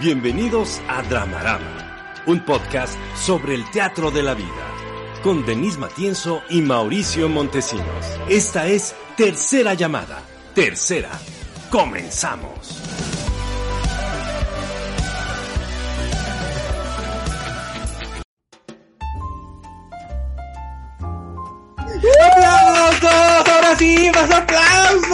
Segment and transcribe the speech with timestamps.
[0.00, 4.46] Bienvenidos a Dramarama, un podcast sobre el teatro de la vida,
[5.22, 8.06] con Denise Matienzo y Mauricio Montesinos.
[8.26, 10.22] Esta es Tercera Llamada.
[10.54, 11.10] Tercera.
[11.70, 12.80] Comenzamos.
[22.24, 23.04] ¡Aplausos!
[23.04, 24.10] ¡Ahora sí!
[24.14, 25.10] ¡Más aplausos!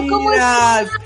[0.00, 1.01] ¡Bienvenidas!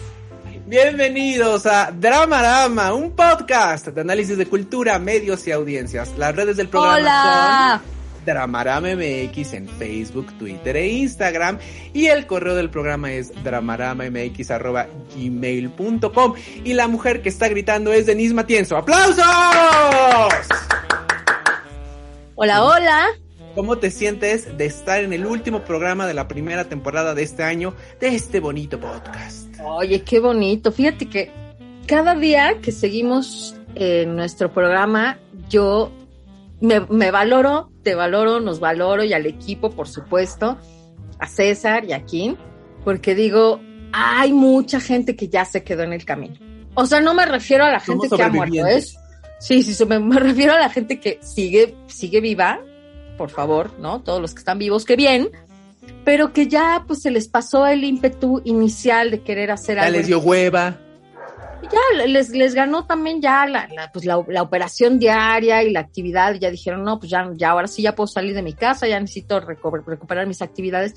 [0.66, 6.12] Bienvenidos a Dramarama, un podcast de análisis de cultura, medios y audiencias.
[6.18, 7.80] Las redes del programa Hola.
[7.84, 11.60] son Dramarama MX en Facebook, Twitter e Instagram.
[11.92, 16.34] Y el correo del programa es dramaramamx.gmail.com.
[16.64, 18.76] Y la mujer que está gritando es Denise Matienzo.
[18.76, 19.16] ¡Aplausos!
[22.34, 23.06] Hola, hola.
[23.54, 27.44] ¿Cómo te sientes de estar en el último programa de la primera temporada de este
[27.44, 29.45] año de este bonito podcast?
[29.64, 30.72] Oye, qué bonito.
[30.72, 31.30] Fíjate que
[31.86, 35.18] cada día que seguimos en nuestro programa,
[35.48, 35.92] yo
[36.60, 40.58] me, me valoro, te valoro, nos valoro y al equipo, por supuesto,
[41.18, 42.36] a César y a Kim,
[42.84, 43.60] porque digo,
[43.92, 46.36] hay mucha gente que ya se quedó en el camino.
[46.74, 48.94] O sea, no me refiero a la gente que ha muerto, sobrevivientes.
[48.94, 48.98] es.
[49.38, 52.60] Sí, sí, me, me refiero a la gente que sigue, sigue viva,
[53.16, 54.02] por favor, ¿no?
[54.02, 55.30] Todos los que están vivos, que bien,
[56.04, 59.98] pero que ya pues se les pasó el ímpetu inicial de querer hacer Ya algo.
[59.98, 60.78] les dio hueva.
[61.62, 65.80] Ya les, les ganó también ya la, la, pues la, la operación diaria y la
[65.80, 68.86] actividad, ya dijeron, no, pues ya, ya ahora sí ya puedo salir de mi casa,
[68.86, 70.94] ya necesito recuperar mis actividades.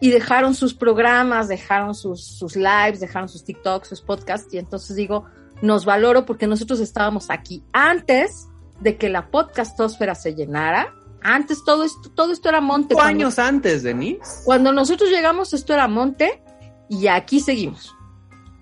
[0.00, 4.96] Y dejaron sus programas, dejaron sus, sus lives, dejaron sus TikToks, sus podcasts, y entonces
[4.96, 5.24] digo,
[5.60, 8.46] nos valoro porque nosotros estábamos aquí antes
[8.80, 10.94] de que la podcastósfera se llenara.
[11.28, 12.94] Antes todo esto, todo esto era monte.
[12.94, 14.20] Cuando- años antes, Denise.
[14.44, 16.40] cuando nosotros llegamos, esto era monte
[16.88, 17.94] y aquí seguimos.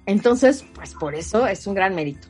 [0.06, 2.28] Entonces, pues por eso es un gran mérito.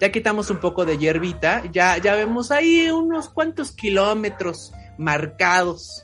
[0.00, 1.62] Ya quitamos un poco de hierbita.
[1.72, 6.02] Ya, ya vemos ahí unos cuantos kilómetros marcados.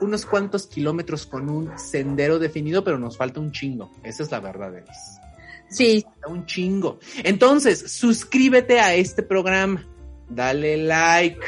[0.00, 3.92] Unos cuantos kilómetros con un sendero definido, pero nos falta un chingo.
[4.02, 5.20] Esa es la verdad, Denise.
[5.68, 6.98] Sí, Falta un chingo.
[7.22, 9.86] Entonces, suscríbete a este programa.
[10.28, 11.40] Dale like.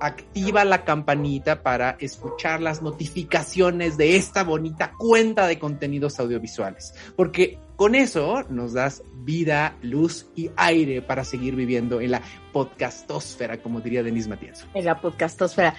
[0.00, 6.94] Activa la campanita para escuchar las notificaciones de esta bonita cuenta de contenidos audiovisuales.
[7.16, 12.22] Porque con eso nos das vida, luz y aire para seguir viviendo en la
[12.52, 14.66] podcastósfera, como diría Denise Matienzo.
[14.74, 15.74] en la podcastosfera.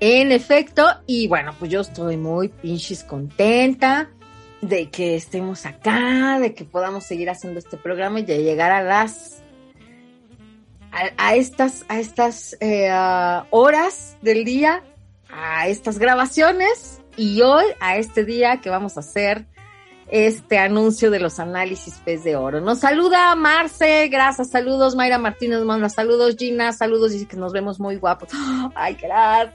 [0.00, 4.10] En efecto, y bueno, pues yo estoy muy pinches contenta
[4.60, 8.82] de que estemos acá, de que podamos seguir haciendo este programa y de llegar a
[8.82, 9.43] las
[11.16, 12.56] a, estas a estas
[12.90, 14.82] ah, horas del día,
[15.28, 19.46] a estas grabaciones y hoy a este día que vamos a hacer
[20.08, 22.60] este anuncio de los análisis pez de oro.
[22.60, 27.80] Nos saluda Marce, gracias, saludos, Mayra Martínez manda saludos, Gina, saludos, dice que nos vemos
[27.80, 28.28] muy guapos.
[28.74, 29.54] Ay, gracias.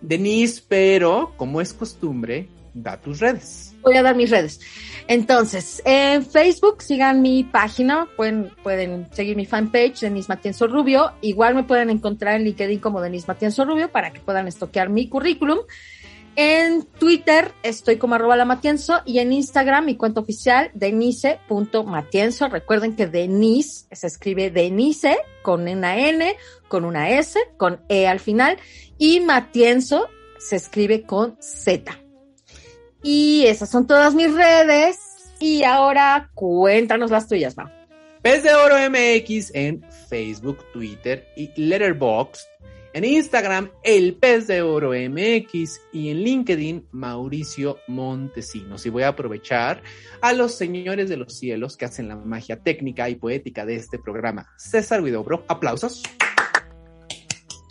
[0.00, 3.69] Denise, pero como es costumbre, da tus redes.
[3.82, 4.60] Voy a dar mis redes.
[5.06, 11.12] Entonces, en Facebook sigan mi página, pueden, pueden seguir mi fanpage, Denise Matienzo Rubio.
[11.20, 15.08] Igual me pueden encontrar en LinkedIn como Denise Matienzo Rubio para que puedan estoquear mi
[15.08, 15.58] currículum.
[16.36, 22.48] En Twitter estoy como arroba la Matienzo y en Instagram mi cuenta oficial denise.matienzo.
[22.48, 26.36] Recuerden que Denise se escribe Denise con una N,
[26.68, 28.58] con una S, con E al final
[28.96, 30.08] y Matienzo
[30.38, 31.99] se escribe con Z.
[33.02, 34.98] Y esas son todas mis redes.
[35.38, 37.68] Y ahora cuéntanos las tuyas, Mau.
[38.22, 42.46] Pez de Oro MX en Facebook, Twitter y Letterboxd.
[42.92, 48.84] En Instagram, El Pez de Oro MX y en LinkedIn, Mauricio Montesinos.
[48.84, 49.80] Y voy a aprovechar
[50.20, 53.98] a los señores de los cielos que hacen la magia técnica y poética de este
[53.98, 54.50] programa.
[54.56, 56.02] César Guidobro, aplausos.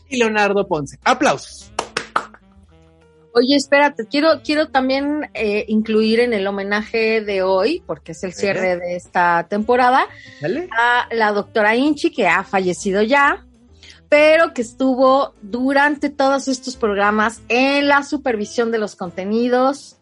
[0.08, 1.69] Y Leonardo Ponce, aplausos.
[3.34, 8.34] Oye, espérate, quiero, quiero también eh, incluir en el homenaje de hoy, porque es el
[8.34, 10.08] cierre de esta temporada,
[10.42, 10.68] ¿Dale?
[10.78, 13.46] a la doctora Inchi, que ha fallecido ya,
[14.10, 19.99] pero que estuvo durante todos estos programas en la supervisión de los contenidos.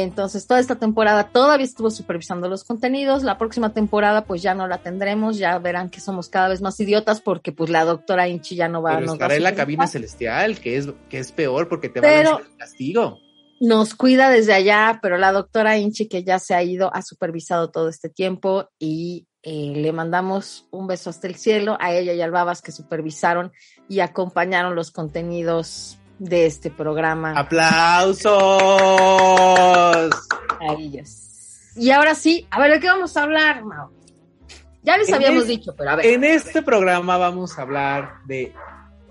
[0.00, 3.24] Entonces, toda esta temporada todavía estuvo supervisando los contenidos.
[3.24, 5.36] La próxima temporada, pues ya no la tendremos.
[5.36, 8.80] Ya verán que somos cada vez más idiotas porque, pues, la doctora Inchi ya no
[8.80, 11.68] va Pero nos va a estará en la cabina celestial, que es, que es peor
[11.68, 13.18] porque te va a lanzar el castigo.
[13.60, 17.70] nos cuida desde allá, pero la doctora Inchi, que ya se ha ido, ha supervisado
[17.70, 22.22] todo este tiempo y eh, le mandamos un beso hasta el cielo a ella y
[22.22, 23.52] al Babas que supervisaron
[23.90, 27.32] y acompañaron los contenidos de este programa.
[27.36, 28.30] ¡Aplausos!
[30.60, 31.18] A ellos.
[31.76, 33.90] Y ahora sí, a ver, ¿de qué vamos a hablar, Mau?
[34.82, 36.06] Ya les En habíamos es- dicho, pero a ver.
[36.06, 38.52] En este programa vamos a hablar de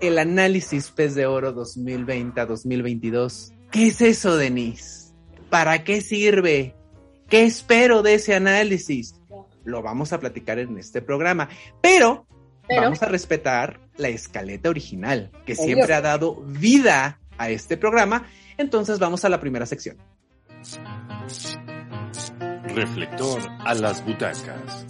[0.00, 3.52] el análisis pez de oro 2020 a 2022.
[3.70, 5.12] ¿Qué es eso, Denise?
[5.48, 6.74] ¿Para qué sirve?
[7.28, 9.14] ¿Qué espero de ese análisis?
[9.64, 11.48] Lo vamos a platicar en este programa,
[11.80, 12.26] pero,
[12.68, 15.64] Pero- vamos a respetar la escaleta original, que Obvio.
[15.64, 18.26] siempre ha dado vida a este programa.
[18.56, 19.96] Entonces vamos a la primera sección.
[22.74, 24.86] Reflector a las butacas.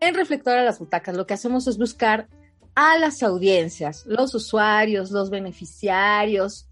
[0.00, 2.28] En Reflector a las Butacas lo que hacemos es buscar
[2.74, 6.66] a las audiencias, los usuarios, los beneficiarios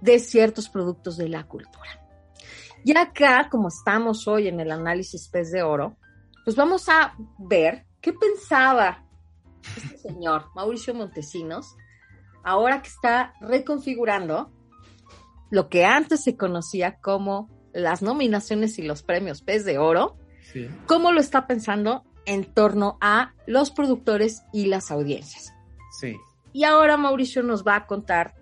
[0.00, 2.00] de ciertos productos de la cultura.
[2.84, 5.96] Y acá, como estamos hoy en el análisis pez de oro,
[6.44, 9.02] pues vamos a ver qué pensaba
[9.76, 11.74] este señor, Mauricio Montesinos,
[12.44, 14.52] ahora que está reconfigurando
[15.50, 20.18] lo que antes se conocía como las nominaciones y los premios pez de oro,
[20.52, 20.68] Sí.
[20.86, 25.52] cómo lo está pensando en torno a los productores y las audiencias.
[25.98, 26.16] Sí.
[26.52, 28.34] Y ahora Mauricio nos va a contar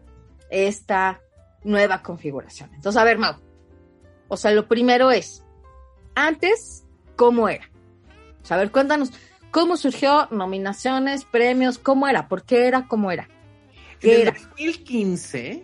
[0.51, 1.21] esta
[1.65, 2.75] nueva configuración.
[2.75, 3.35] Entonces, a ver, Mau.
[4.29, 5.45] O sea, lo primero es,
[6.15, 6.85] antes,
[7.17, 7.71] ¿cómo era?
[8.43, 9.13] O sea, a ver, cuéntanos,
[9.53, 10.27] ¿cómo surgió?
[10.33, 12.27] Nominaciones, premios, ¿cómo era?
[12.27, 12.89] ¿Por qué era?
[12.89, 13.29] ¿Cómo era?
[14.01, 14.33] ¿Qué En el era?
[14.49, 15.63] 2015,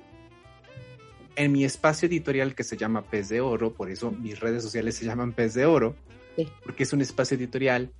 [1.35, 4.95] en mi espacio editorial que se llama Pez de Oro, por eso mis redes sociales
[4.95, 5.97] se llaman Pez de Oro,
[6.37, 6.47] Sí.
[6.63, 7.91] porque es un espacio editorial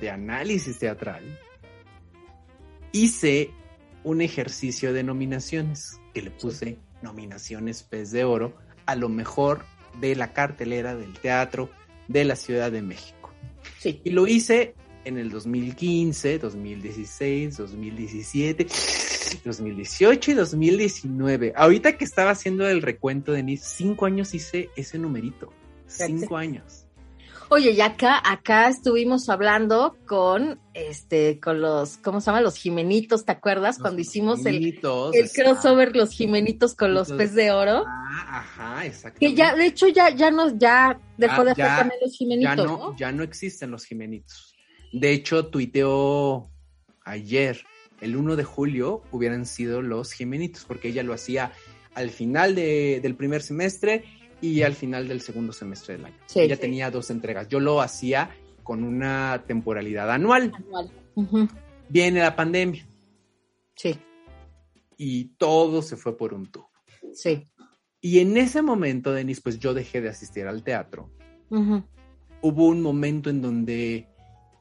[0.00, 1.22] de análisis teatral,
[2.92, 3.50] hice
[4.04, 8.54] un ejercicio de nominaciones que le puse nominaciones Pez de Oro
[8.86, 9.64] a lo mejor
[10.00, 11.70] de la cartelera del teatro
[12.08, 13.30] de la Ciudad de México.
[13.78, 14.00] Sí.
[14.04, 14.74] Y lo hice
[15.04, 18.66] en el 2015, 2016, 2017,
[19.44, 21.52] 2018 y 2019.
[21.56, 25.52] Ahorita que estaba haciendo el recuento de mis cinco años hice ese numerito.
[25.86, 26.86] Cinco años.
[27.48, 32.40] Oye, y acá, acá estuvimos hablando con este, con los, ¿cómo se llama?
[32.40, 33.78] Los Jimenitos, ¿te acuerdas?
[33.78, 34.80] Cuando hicimos el,
[35.34, 37.84] crossover Los Jimenitos con los pez de oro.
[37.86, 39.18] Ah, ajá, exacto.
[39.20, 42.12] Que ya, de hecho, ya, ya no, ya dejó Ah, de hacer ya- también los
[42.12, 42.96] ya Jimenitos, no, ¿no?
[42.96, 44.51] ya no existen los Jimenitos.
[44.92, 46.50] De hecho, tuiteó
[47.04, 47.64] ayer,
[48.00, 51.52] el 1 de julio, hubieran sido los Jimenitos, porque ella lo hacía
[51.94, 54.04] al final de- del primer semestre
[54.40, 56.16] y al final del segundo semestre del año.
[56.26, 56.60] Sí, ella sí.
[56.62, 57.48] tenía dos entregas.
[57.48, 58.30] Yo lo hacía
[58.62, 60.52] con una temporalidad anual.
[60.54, 60.90] Anual.
[61.88, 62.86] Viene la pandemia
[63.76, 63.96] Sí,
[64.96, 66.70] y todo se fue por un tubo.
[67.14, 67.44] sí.
[68.04, 71.08] Y en ese momento, Denis, pues yo dejé de asistir al teatro.
[71.50, 74.08] Hubo un momento en donde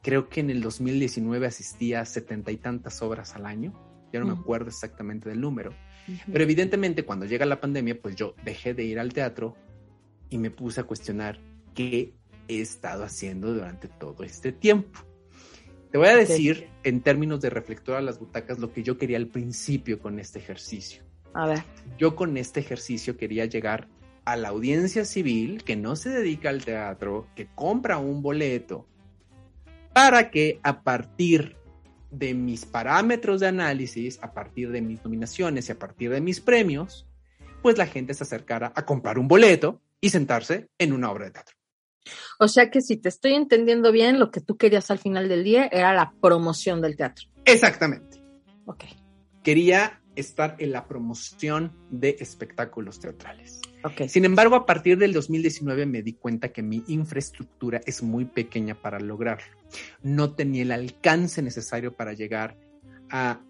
[0.02, 3.74] creo que en el 2019 asistía a setenta y tantas obras al año.
[4.12, 4.42] Ya no me Ujú.
[4.42, 5.72] acuerdo exactamente del número.
[6.08, 6.32] ujú.
[6.32, 9.56] Pero evidentemente cuando llega la pandemia, pues yo dejé de ir al teatro
[10.30, 11.40] y me puse a cuestionar
[11.74, 12.14] qué
[12.48, 15.00] he estado haciendo durante todo este tiempo.
[15.92, 19.18] Te voy a decir en términos de reflector a las butacas lo que yo quería
[19.18, 21.04] al principio con este ejercicio.
[21.34, 21.64] A ver,
[21.98, 23.88] Yo con este ejercicio quería llegar
[24.26, 28.88] a la audiencia civil que no se dedica al teatro, que compra un boleto,
[29.94, 31.58] para que a partir
[32.12, 36.42] de mis parámetros de análisis, a partir de mis nominaciones y a partir de mis
[36.42, 37.08] premios,
[37.62, 41.32] pues la gente se acercara a comprar un boleto y sentarse en una obra de
[41.32, 41.56] teatro.
[42.40, 45.44] o sea que si te estoy entendiendo bien, lo que tú querías al final del
[45.44, 47.28] día era la promoción del teatro.
[47.46, 48.22] Exactamente.
[48.66, 48.86] Ok,
[49.44, 53.61] Quería estar en la promoción de espectáculos teatrales.
[54.08, 58.76] Sin embargo, a partir del 2019 me di cuenta que mi infraestructura es muy pequeña
[58.76, 59.46] para lograrlo.
[60.04, 62.58] No tenía el alcance necesario para llegar
[63.10, 63.42] a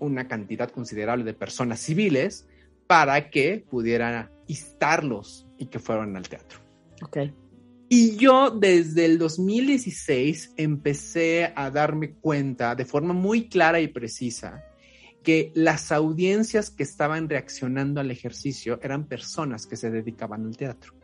[0.00, 2.48] una cantidad considerable de personas civiles
[2.86, 6.58] para que pudiera instarlos y que fueran al teatro.
[7.02, 7.18] Ok.
[7.90, 14.62] Y yo desde el 2016 empecé a darme cuenta de forma muy clara y precisa
[15.22, 20.94] que las audiencias que estaban reaccionando al ejercicio eran personas que se dedicaban al teatro.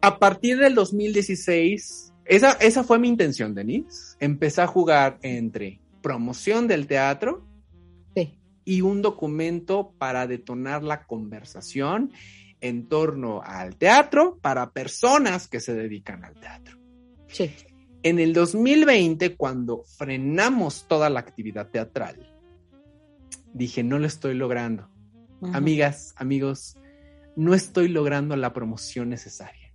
[0.00, 4.16] A partir del 2016, esa, esa fue mi intención, Denise.
[4.20, 7.46] Empecé a jugar entre promoción del teatro
[8.14, 8.38] Sí.
[8.64, 12.12] y un documento para detonar la conversación
[12.60, 16.78] en torno al teatro para personas que se dedican al teatro.
[17.28, 17.50] Sí.
[18.04, 22.30] En el 2020, cuando frenamos toda la actividad teatral,
[23.54, 24.90] dije, no lo estoy logrando.
[25.54, 26.76] Amigas, amigos,
[27.34, 29.72] no estoy logrando la promoción necesaria.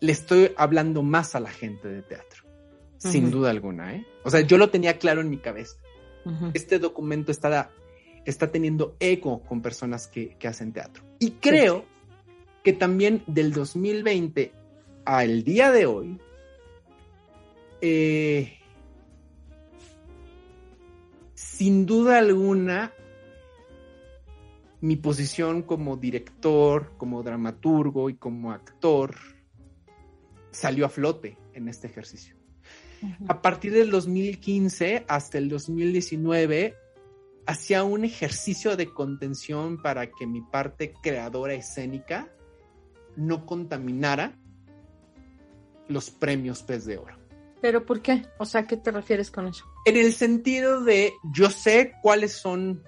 [0.00, 2.44] Le estoy hablando más a la gente de teatro,
[2.96, 4.06] sin duda alguna, ¿eh?
[4.24, 5.76] O sea, yo lo tenía claro en mi cabeza.
[6.54, 7.70] Este documento está
[8.24, 11.02] está teniendo eco con personas que, que hacen teatro.
[11.18, 11.84] Y creo
[12.64, 14.52] que también del 2020
[15.04, 16.18] al día de hoy,
[17.80, 18.58] eh,
[21.34, 22.92] sin duda alguna,
[24.80, 29.16] mi posición como director, como dramaturgo y como actor
[30.50, 32.36] salió a flote en este ejercicio.
[33.28, 36.74] A partir del 2015 hasta el 2019,
[37.46, 42.28] hacía un ejercicio de contención para que mi parte creadora escénica
[43.16, 44.38] no contaminara
[45.88, 47.27] los premios Pez de Oro.
[47.60, 48.26] ¿Pero por qué?
[48.38, 49.64] O sea, ¿qué te refieres con eso?
[49.84, 52.84] En el sentido de, yo sé cuáles son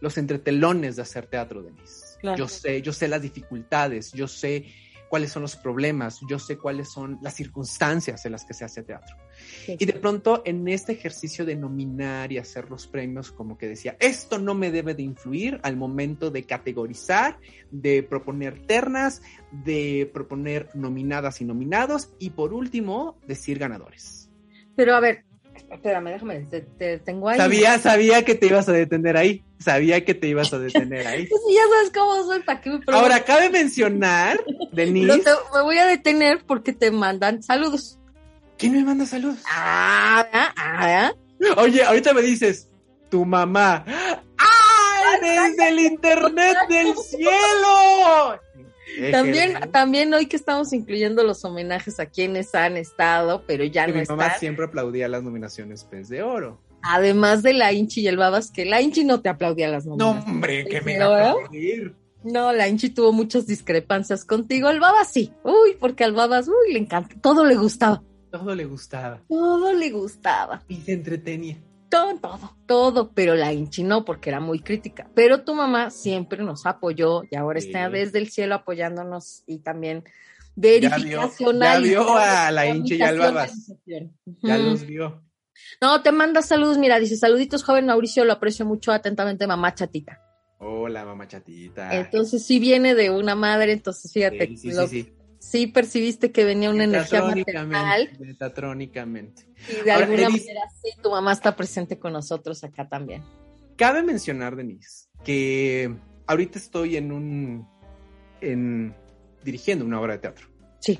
[0.00, 2.18] los entretelones de hacer teatro, Denise.
[2.20, 2.38] Claro.
[2.38, 4.66] Yo sé, yo sé las dificultades, yo sé
[5.08, 8.82] cuáles son los problemas, yo sé cuáles son las circunstancias en las que se hace
[8.82, 9.16] teatro.
[9.64, 13.68] Sí, y de pronto en este ejercicio de nominar y hacer los premios, como que
[13.68, 17.38] decía, esto no me debe de influir al momento de categorizar,
[17.70, 24.30] de proponer ternas, de proponer nominadas y nominados y por último, decir ganadores.
[24.76, 25.24] Pero a ver,
[25.70, 27.38] espérame, déjame, te, te, tengo ahí.
[27.38, 29.44] Sabía, sabía que te ibas a detener ahí.
[29.58, 31.26] Sabía que te ibas a detener ahí.
[31.30, 34.40] pues ya sabes cómo soy, ¿para qué me Ahora, cabe mencionar,
[34.72, 35.18] Denise.
[35.18, 37.98] Te, me voy a detener porque te mandan saludos.
[38.58, 39.38] ¿Quién me manda saludos?
[39.50, 41.12] Ah, ah, ah.
[41.58, 42.68] Oye, ahorita me dices,
[43.08, 43.84] tu mamá.
[43.86, 48.40] ¡Ay, desde el internet del cielo!
[49.12, 53.88] También, también hoy que estamos incluyendo los homenajes a quienes han estado, pero ya y
[53.88, 54.16] no mi están.
[54.16, 56.60] mamá siempre aplaudía las nominaciones Pez de Oro.
[56.82, 59.96] Además de la Inchi y el Babas, que la Inchi no te aplaudía las No,
[59.96, 60.28] nominaciones.
[60.34, 61.28] hombre, que me va a ¿eh?
[61.30, 61.94] aplaudir.
[62.24, 64.68] No, la Inchi tuvo muchas discrepancias contigo.
[64.68, 65.32] El Babas sí.
[65.44, 67.14] Uy, porque al Babas, uy, le encanta.
[67.20, 68.02] Todo le gustaba.
[68.30, 69.22] Todo le gustaba.
[69.28, 70.62] Todo le gustaba.
[70.68, 71.56] Y se entretenía.
[71.90, 73.10] Todo, todo, todo.
[73.14, 75.08] Pero la Inchi no, porque era muy crítica.
[75.14, 77.68] Pero tu mamá siempre nos apoyó y ahora Sí.
[77.68, 80.10] está desde el cielo apoyándonos y también Ya
[80.52, 81.60] vio, verificación.
[81.60, 83.72] ya vio a la Inchi y al Babas.
[84.42, 85.22] Ya los vio.
[85.80, 86.76] No, te manda saludos.
[86.78, 90.20] Mira, dice saluditos, joven Mauricio, lo aprecio mucho atentamente, mamá chatita.
[90.60, 91.94] Hola, mamá chatita.
[91.96, 95.12] Entonces sí viene de una madre, entonces fíjate, Sí, sí, lo- sí,
[95.50, 95.58] sí.
[95.60, 98.24] sí percibiste que venía una energía maternal Metatrónicamente.
[98.24, 99.42] Metatrónicamente.
[99.68, 103.22] y de Ahora, alguna manera sí, tu mamá está presente con nosotros acá también.
[103.76, 105.94] Cabe mencionar, Denise, que
[106.26, 107.68] ahorita estoy en un.
[108.40, 108.94] en
[109.44, 110.46] dirigiendo una obra de teatro.
[110.80, 110.98] Sí.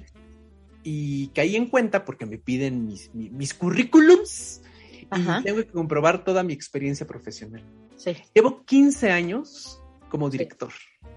[0.85, 4.63] Y caí en cuenta porque me piden mis, mi- mis currículums
[5.11, 5.41] Ajá.
[5.41, 7.63] y tengo que comprobar toda mi experiencia profesional.
[7.97, 10.73] Sí, Llevo 15 años como director.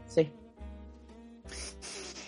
[0.08, 0.32] sí.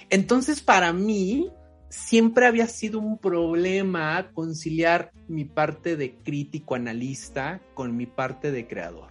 [0.10, 1.52] Entonces, para mí,
[1.90, 8.68] siempre había sido un problema conciliar mi parte de crítico analista con mi parte de
[8.68, 9.10] creador.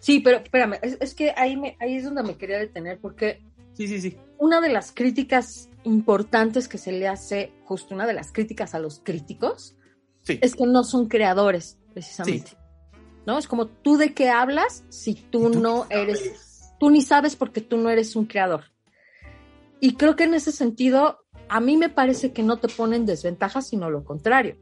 [0.00, 3.42] Sí, pero espérame, es, es que ahí, me, ahí es donde me quería detener porque
[3.72, 4.16] Sí, sí, sí.
[4.38, 8.78] una de las críticas importantes que se le hace, justo una de las críticas a
[8.78, 9.76] los críticos,
[10.24, 10.38] Sí.
[10.42, 12.52] es que no son creadores, precisamente.
[13.26, 13.38] ¿No?
[13.38, 17.34] Es como tú de qué hablas si tú, ¿Y tú no eres, tú ni sabes
[17.36, 18.64] porque tú no eres un creador.
[19.80, 23.06] Y creo que en ese sentido, a mí me parece que no te pone en
[23.06, 24.56] desventaja, sino lo contrario.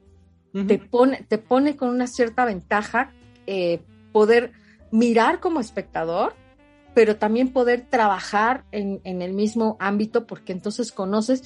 [0.66, 3.12] Te pone, te pone con una cierta ventaja
[3.46, 3.80] eh,
[4.12, 4.52] poder
[4.90, 6.32] mirar como espectador,
[6.94, 11.42] pero también poder trabajar en, en el mismo ámbito, porque entonces conoces,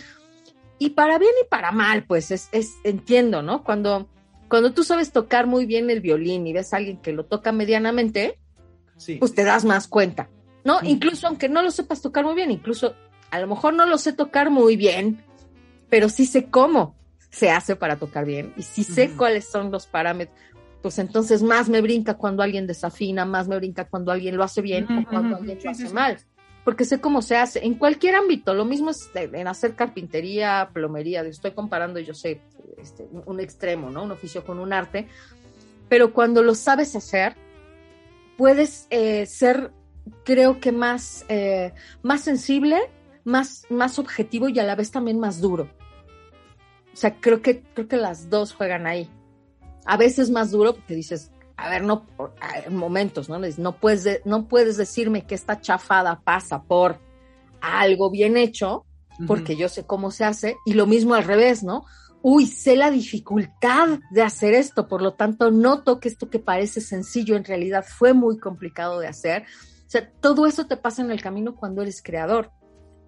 [0.79, 3.65] y para bien y para mal, pues es, es entiendo, ¿no?
[3.65, 4.09] Cuando,
[4.49, 7.51] cuando tú sabes tocar muy bien el violín y ves a alguien que lo toca
[7.51, 8.39] medianamente,
[8.97, 9.17] Sí.
[9.17, 10.29] pues te das más cuenta,
[10.65, 10.79] ¿no?
[10.85, 12.95] Incluso aunque no lo sepas tocar muy bien, incluso
[13.31, 15.23] a lo mejor no lo sé tocar muy bien,
[15.89, 16.95] pero sí sé cómo
[17.31, 19.17] se hace para tocar bien y sí sé Ujú.
[19.17, 20.37] cuáles son los parámetros.
[20.83, 24.63] Pues entonces más me brinca cuando alguien desafina, más me brinca cuando alguien lo hace
[24.63, 26.19] bien Ujú, o cuando alguien lo hace mal.
[26.65, 28.55] Porque sé cómo se hace en cualquier ámbito.
[28.55, 31.23] Lo mismo es en hacer carpintería, plomería.
[31.23, 32.41] Estoy comparando, yo sé,
[32.79, 34.03] este, un- un extremo, ¿no?
[34.05, 35.07] Un oficio con un arte.
[35.89, 37.35] Pero cuando lo sabes hacer,
[38.37, 39.71] puedes eh, ser,
[40.25, 41.73] creo que más, eh,
[42.03, 42.79] más sensible,
[43.25, 45.69] más, más objetivo y a la vez también más duro.
[46.93, 49.09] O sea, creo que, creo que las dos juegan ahí.
[49.87, 52.07] A veces más duro porque dices, a ver, no,
[52.41, 53.39] hay momentos, ¿no?
[53.39, 56.99] No puedes, de- no puedes decirme que esta chafada pasa por
[57.61, 58.85] algo bien hecho,
[59.27, 61.85] porque yo sé cómo se hace, y lo mismo al revés, ¿no?
[62.23, 66.81] Uy, sé la dificultad de hacer esto, por lo tanto noto que esto que parece
[66.81, 69.43] sencillo en realidad fue muy complicado de hacer.
[69.43, 72.51] O sea, todo eso te pasa en el camino cuando eres creador.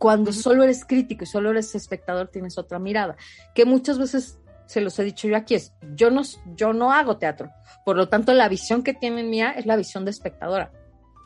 [0.03, 0.41] Cuando Ujú.
[0.41, 3.15] solo eres crítico y solo eres espectador, tienes otra mirada,
[3.55, 6.23] que muchas veces se los he dicho yo aquí, es yo no,
[6.57, 7.53] yo no hago teatro.
[7.85, 10.73] Por lo tanto, la visión que tienen mía es la visión de espectadora.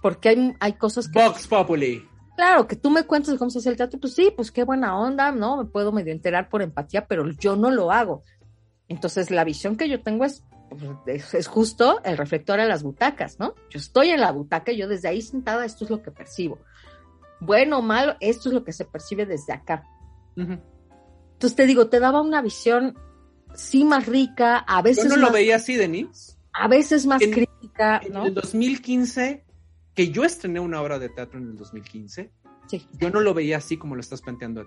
[0.03, 1.19] Porque hay, hay cosas que.
[1.19, 2.07] Vox Populi.
[2.37, 4.63] Claro, que tú me cuentes de cómo se hace el teatro, pues sí, pues qué
[4.63, 5.57] buena onda, ¿no?
[5.57, 8.25] Me puedo medio enterar por empatía, pero yo no lo hago.
[8.89, 12.83] Entonces, la visión que yo tengo es, pues, es, es justo el reflector a las
[12.83, 13.55] butacas, ¿no?
[13.71, 16.59] Yo estoy en la butaca, yo desde ahí sentada, esto es lo que percibo.
[17.41, 19.85] Bueno o malo, esto es lo que se percibe desde acá.
[20.37, 22.97] Entonces te digo, te daba una visión
[23.55, 26.37] sí más rica, a Yo veces, no lo veía así, Denise.
[26.53, 28.27] a veces más En- crítica, En ¿no?
[28.27, 29.45] el 2015,
[29.95, 32.31] que yo estrené una obra de teatro en el 2015,
[32.69, 32.87] Sí.
[32.99, 34.67] yo no lo veía así como lo estás planteando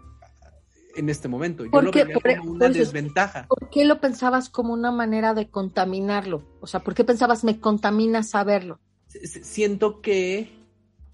[0.95, 1.65] en este momento.
[1.65, 2.03] Yo ¿Por lo qué?
[2.05, 3.45] veía Por- como una desventaja.
[3.47, 6.43] ¿Por qué lo pensabas como una manera de contaminarlo?
[6.61, 8.79] O sea, ¿por qué pensabas me contamina saberlo?
[9.07, 10.49] Siento que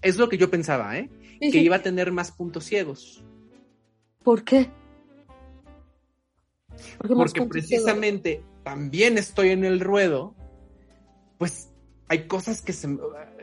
[0.02, 1.10] es lo que yo pensaba, ¿eh?
[1.40, 3.24] Que iba a tener más puntos ciegos.
[4.22, 4.70] ¿Por qué?
[6.98, 10.34] ¿Por qué más Porque precisamente también estoy en el ruedo,
[11.38, 11.70] pues
[12.08, 12.88] hay cosas que se,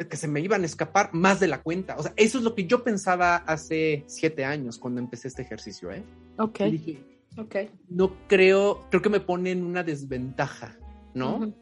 [0.10, 1.96] que se me iban a escapar más de la cuenta.
[1.98, 5.92] O sea, eso es lo que yo pensaba hace siete años cuando empecé este ejercicio,
[5.92, 6.04] ¿eh?
[6.38, 7.04] Ok, Y dije,
[7.38, 7.56] ok.
[7.90, 10.78] no creo, creo que me pone en una desventaja,
[11.14, 11.54] ¿no?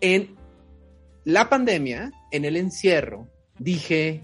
[0.00, 0.36] En
[1.24, 4.22] la pandemia, en el encierro, dije,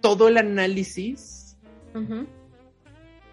[0.00, 1.56] todo el análisis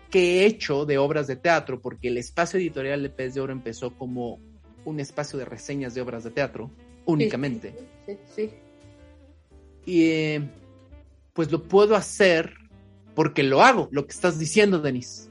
[0.10, 3.54] que he hecho de obras de teatro, porque el espacio editorial de Pez de Oro
[3.54, 4.40] empezó como
[4.86, 6.72] un espacio de reseñas de obras de teatro,
[7.06, 7.74] únicamente.
[8.06, 8.50] Sí, sí.
[9.86, 10.50] Y eh,
[11.34, 12.54] pues lo puedo hacer
[13.16, 15.30] porque lo hago, lo que estás diciendo, Denis.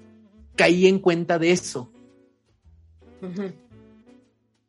[0.57, 1.91] Caí en cuenta de eso.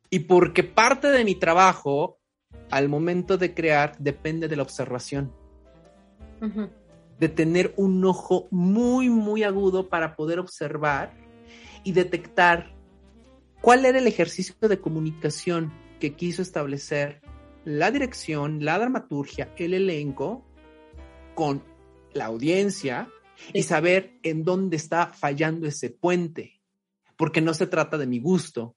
[0.09, 2.19] Y porque parte de mi trabajo,
[2.69, 5.33] al momento de crear, depende de la observación.
[7.19, 11.13] De tener un ojo muy, muy agudo para poder observar
[11.83, 12.75] y detectar
[13.61, 17.21] cuál era el ejercicio de comunicación que quiso establecer
[17.65, 20.45] la dirección, la dramaturgia, el elenco
[21.35, 21.63] con
[22.13, 23.09] la audiencia
[23.53, 26.61] y saber en dónde está fallando ese puente,
[27.17, 28.75] porque no se trata de mi gusto.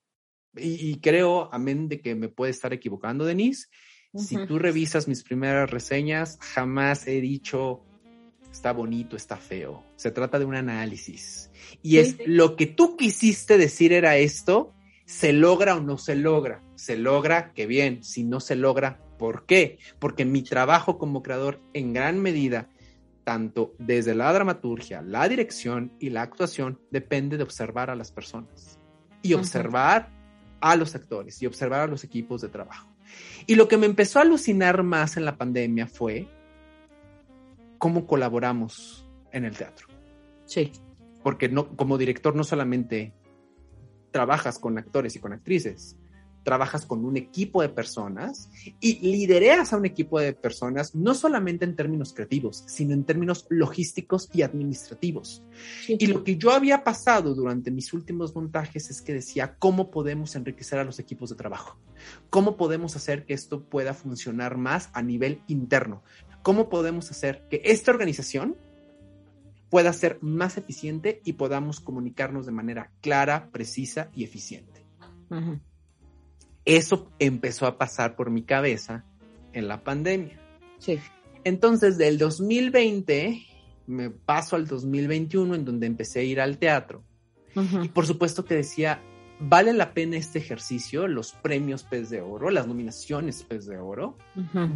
[0.55, 3.67] Y, y creo, amén de que me puede estar equivocando, Denise,
[4.15, 7.83] si tú revisas mis primeras reseñas, jamás he dicho
[8.51, 9.83] está bonito, está feo.
[9.95, 11.49] Se trata de un análisis.
[11.81, 12.23] Y Sí, es sí.
[12.25, 14.73] lo que tú quisiste decir era esto,
[15.05, 16.61] ¿se logra o no se logra?
[16.75, 18.03] Se logra, qué bien.
[18.03, 19.79] Si no se logra, ¿por qué?
[19.99, 22.69] Porque mi trabajo como creador en gran medida,
[23.23, 28.79] tanto desde la dramaturgia, la dirección y la actuación, depende de observar a las personas
[29.21, 30.09] y observar
[30.59, 32.90] a los actores y observar a los equipos de trabajo.
[33.47, 36.27] Y lo que me empezó a alucinar más en la pandemia fue
[37.77, 39.87] cómo colaboramos en el teatro.
[40.45, 40.71] Sí.
[41.23, 43.13] Porque no, como director no solamente
[44.11, 45.97] trabajas con actores y con actrices,
[46.43, 48.49] trabajas con un equipo de personas
[48.79, 53.45] y lidereas a un equipo de personas no solamente en términos creativos, sino en términos
[53.49, 55.43] logísticos y administrativos.
[55.85, 55.97] sí.
[55.99, 60.35] Y lo que yo había pasado durante mis últimos montajes es que decía, ¿cómo podemos
[60.35, 61.77] enriquecer a los equipos de trabajo?
[62.29, 66.03] ¿Cómo podemos hacer que esto pueda funcionar más a nivel interno?
[66.41, 68.55] ¿Cómo podemos hacer que esta organización
[69.69, 74.83] pueda ser más eficiente y podamos comunicarnos de manera clara, precisa y eficiente?
[75.29, 75.59] Ujú.
[76.65, 79.05] Eso empezó a pasar por mi cabeza
[79.53, 80.39] en la pandemia.
[80.77, 80.99] Sí.
[81.43, 83.45] Entonces, del 2020
[83.87, 87.03] me paso al 2021 en donde empecé a ir al teatro.
[87.83, 89.01] Y por supuesto que decía,
[89.39, 91.07] ¿vale la pena este ejercicio?
[91.07, 94.17] Los premios Pez de Oro, las nominaciones Pez de Oro.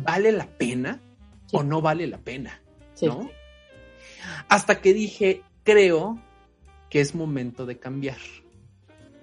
[0.04, 1.02] ¿vale la pena
[1.48, 1.58] Sí.
[1.58, 2.60] o no vale la pena?
[2.96, 3.06] Sí.
[3.06, 3.30] ¿No?
[4.50, 6.20] Hasta que dije, creo
[6.90, 8.18] que es momento de cambiar.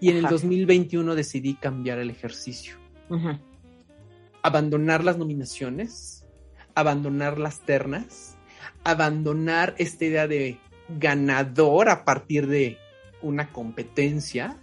[0.02, 0.32] Y en el Ajá.
[0.32, 2.74] 2021 decidí cambiar el ejercicio.
[4.42, 6.26] Abandonar las nominaciones,
[6.74, 8.36] abandonar las ternas,
[8.82, 10.58] abandonar esta idea de
[10.98, 12.78] ganador a partir de
[13.22, 14.58] una competencia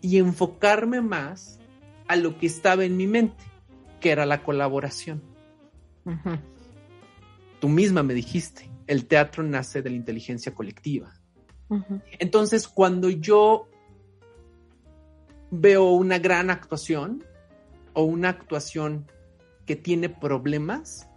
[0.00, 1.60] y enfocarme más
[2.08, 3.44] a lo que estaba en mi mente,
[4.00, 5.22] que era la colaboración.
[6.04, 6.38] Ujú.
[7.60, 11.14] Tú misma me dijiste, el teatro nace de la inteligencia colectiva.
[12.18, 13.68] Entonces, cuando yo
[15.60, 17.24] veo una gran actuación
[17.92, 19.10] o una actuación
[19.64, 21.08] que tiene problemas,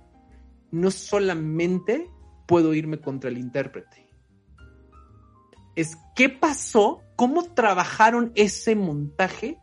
[0.72, 2.10] no solamente
[2.48, 4.08] puedo irme contra el intérprete.
[5.76, 9.60] Es qué pasó, cómo trabajaron ese montaje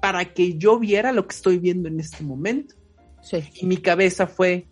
[0.00, 2.74] para que yo viera lo que estoy viendo en este momento.
[3.20, 3.44] Sí.
[3.54, 4.68] Y mi cabeza fue,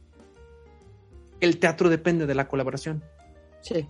[1.40, 3.04] el teatro depende de la colaboración.
[3.60, 3.86] Sí.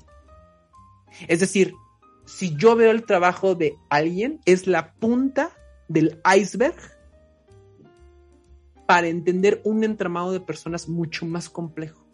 [1.28, 1.74] Es decir,
[2.26, 5.50] si yo veo el trabajo de alguien, es la punta
[5.88, 6.76] del iceberg
[8.86, 12.04] para entender un entramado de personas mucho más complejo.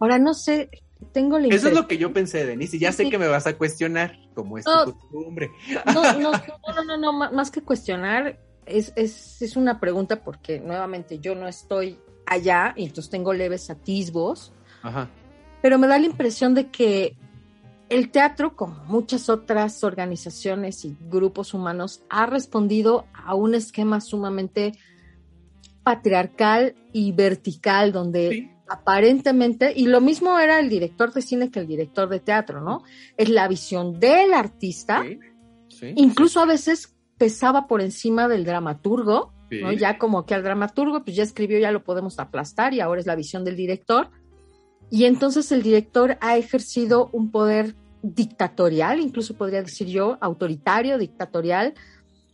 [0.00, 0.70] Ahora no sé,
[1.12, 3.46] tengo la Eso es lo que yo pensé, Denise, y ya sé que me vas
[3.46, 5.50] a cuestionar, como es tu costumbre.
[5.86, 11.18] No, no, no, no, no, más que cuestionar, es, es, es una pregunta porque nuevamente
[11.18, 14.52] yo no estoy allá y entonces tengo leves atisbos.
[14.82, 15.08] Ajá.
[15.62, 17.16] Pero me da la impresión de que
[17.88, 24.72] el teatro, como muchas otras organizaciones y grupos humanos, ha respondido a un esquema sumamente
[25.82, 31.66] patriarcal y vertical, donde aparentemente, y lo mismo era el director de cine que el
[31.66, 32.82] director de teatro, ¿no?
[33.16, 35.04] Es la visión del artista,
[35.94, 39.72] incluso a veces pesaba por encima del dramaturgo, ¿no?
[39.72, 43.06] Ya como que al dramaturgo, pues ya escribió, ya lo podemos aplastar y ahora es
[43.06, 44.10] la visión del director.
[44.90, 51.74] Y entonces el director ha ejercido un poder dictatorial, incluso podría decir yo, autoritario, dictatorial,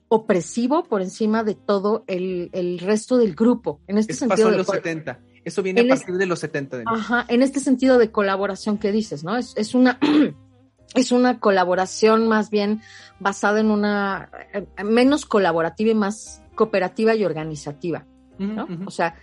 [0.08, 3.80] opresivo por encima de todo el, el resto del grupo.
[3.86, 4.48] En este Eso sentido.
[4.48, 5.20] Pasó en los 70.
[5.44, 6.78] Eso viene a partir de los 70.
[6.78, 9.36] De ajá, en este sentido de colaboración que dices, ¿no?
[9.36, 9.98] Es, es una.
[10.94, 12.80] es una colaboración más bien
[13.18, 18.06] basada en una eh, menos colaborativa y más cooperativa y organizativa,
[18.38, 18.68] ¿no?
[18.86, 19.16] O sea,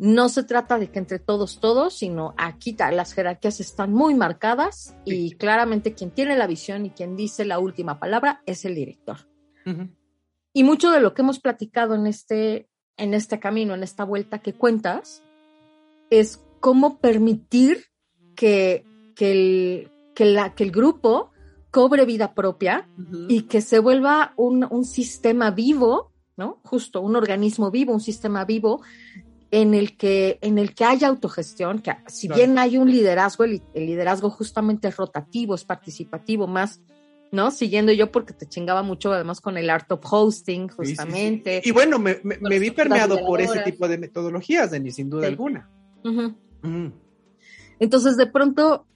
[0.00, 4.96] no se trata de que entre todos todos, sino aquí las jerarquías están muy marcadas
[5.04, 9.18] y claramente quien tiene la visión y quien dice la última palabra es el director.
[10.54, 14.38] Y mucho de lo que hemos platicado en este, en este camino, en esta vuelta
[14.38, 15.22] que cuentas,
[16.08, 17.84] es cómo permitir
[18.34, 21.30] que, que, el, que, la, que el grupo
[21.70, 22.88] cobre vida propia
[23.28, 26.58] y que se vuelva un, un, sistema vivo, ¿no?
[26.64, 28.80] Justo, un organismo vivo, un sistema vivo
[29.50, 33.62] en el que, en el que haya autogestión, que si bien hay un liderazgo, el,
[33.74, 36.80] el, liderazgo justamente es rotativo, es participativo, más
[37.32, 37.50] ¿no?
[37.50, 41.56] Siguiendo yo porque te chingaba mucho además con el art of hosting, justamente.
[41.56, 44.96] Sí, sí, y bueno, me, me, me vi permeado por ese tipo de metodologías, Denis,
[44.96, 45.68] sin duda alguna.
[46.04, 46.34] Uh -huh.
[46.62, 46.92] -huh.
[47.78, 48.86] Entonces, de pronto,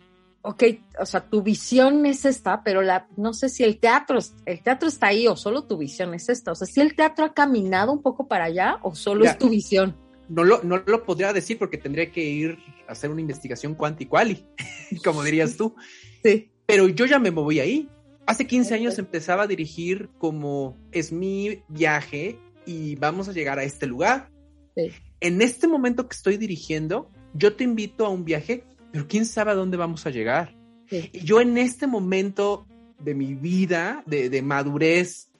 [0.42, 0.62] ok,
[1.00, 4.88] o sea, tu visión es esta, pero la, no sé si el teatro, el teatro
[4.88, 6.52] está ahí o solo tu visión es esta.
[6.52, 9.38] O sea, si el teatro ha caminado un poco para allá o solo ya, es
[9.38, 9.96] tu visión.
[10.28, 12.58] No lo, no lo podría decir porque tendría que ir
[12.88, 14.44] a hacer una investigación cuanti-quali,
[15.04, 15.74] como dirías tú.
[16.22, 16.50] Sí.
[16.66, 17.88] Pero yo ya me moví ahí.
[18.26, 23.64] Hace 15 años empezaba a dirigir como es mi viaje y vamos a llegar a
[23.64, 24.30] este lugar.
[24.74, 24.90] Sí.
[25.20, 29.50] En este momento que estoy dirigiendo, yo te invito a un viaje, pero quién sabe
[29.50, 30.56] a dónde vamos a llegar.
[30.88, 31.10] Sí.
[31.12, 32.66] Y yo en este momento
[32.98, 35.30] de mi vida, de, de madurez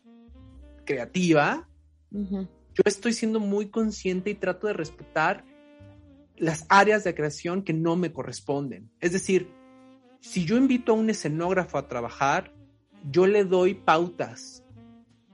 [0.85, 1.69] creativa,
[2.13, 2.49] uh -huh.
[2.75, 5.45] Yo estoy siendo muy consciente y trato de respetar
[6.37, 8.91] las áreas de creación que no me corresponden.
[9.01, 9.49] Es decir,
[10.21, 12.53] si yo invito a un escenógrafo a trabajar,
[13.11, 14.65] yo le doy pautas,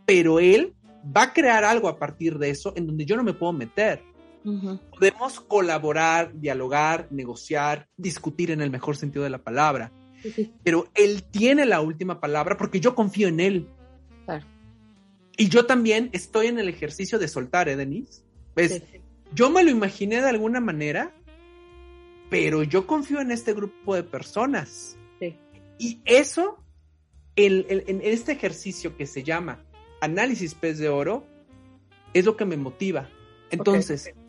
[0.05, 0.75] pero él
[1.17, 4.03] va a crear algo a partir de eso en donde yo no me puedo meter.
[4.45, 4.81] Uh -huh.
[4.91, 9.93] Podemos colaborar, dialogar, negociar, discutir en el mejor sentido de la palabra,
[10.25, 10.51] uh -huh.
[10.65, 13.69] pero él tiene la última palabra porque yo confío en él.
[15.41, 18.21] Y yo también estoy en el ejercicio de soltar, ¿eh, Denise?
[18.55, 18.73] ¿Ves?
[18.73, 19.01] Sí.
[19.33, 21.15] Yo me lo imaginé de alguna manera,
[22.29, 24.99] pero yo confío en este grupo de personas.
[25.19, 25.39] Sí.
[25.79, 26.63] Y eso
[27.37, 29.65] el, el, en este ejercicio que se llama
[30.03, 31.25] análisis pez de oro
[32.13, 33.09] es lo que me motiva.
[33.51, 34.23] Entonces, okay.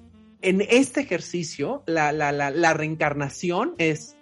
[0.44, 4.16] en este ejercicio, la, la, la, la, reencarnación es,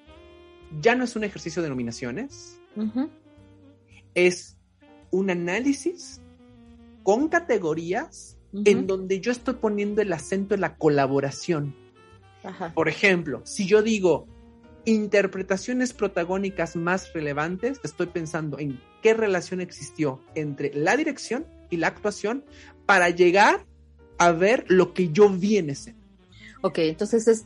[0.82, 3.10] ya no es un ejercicio de nominaciones, uh -huh.
[4.16, 4.58] es
[5.12, 6.20] un análisis
[7.10, 8.70] con categorías uh -huh.
[8.70, 11.76] en donde yo estoy poniendo el acento en la colaboración.
[12.44, 12.72] Ajá.
[12.76, 14.28] Por ejemplo, si yo digo,
[14.86, 21.88] interpretaciones protagónicas más relevantes, estoy pensando en qué relación existió entre la dirección y la
[21.88, 22.46] actuación
[22.86, 23.66] para llegar
[24.20, 25.98] a ver lo que yo vi en escena.
[26.62, 27.46] Ok, entonces es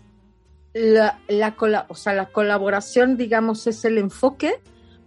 [0.73, 1.55] la, la,
[1.87, 4.55] o sea, la colaboración, digamos, es el enfoque,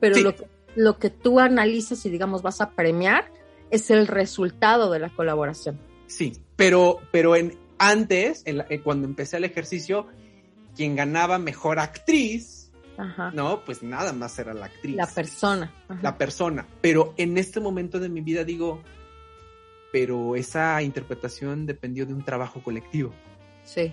[0.00, 0.22] pero sí.
[0.22, 0.34] lo,
[0.76, 3.36] lo que tú analizas y, digamos, vas a premiar
[3.70, 5.78] es el resultado de la colaboración.
[6.06, 10.06] Sí, pero, pero en, antes, en la, cuando empecé el ejercicio,
[10.74, 13.30] quien ganaba mejor actriz, Ajá.
[13.32, 14.96] no, pues nada más era la actriz.
[14.96, 15.72] La persona.
[15.88, 16.00] Ajá.
[16.02, 16.66] La persona.
[16.80, 18.82] Pero en este momento de mi vida digo,
[19.92, 23.12] pero esa interpretación dependió de un trabajo colectivo.
[23.64, 23.92] Sí.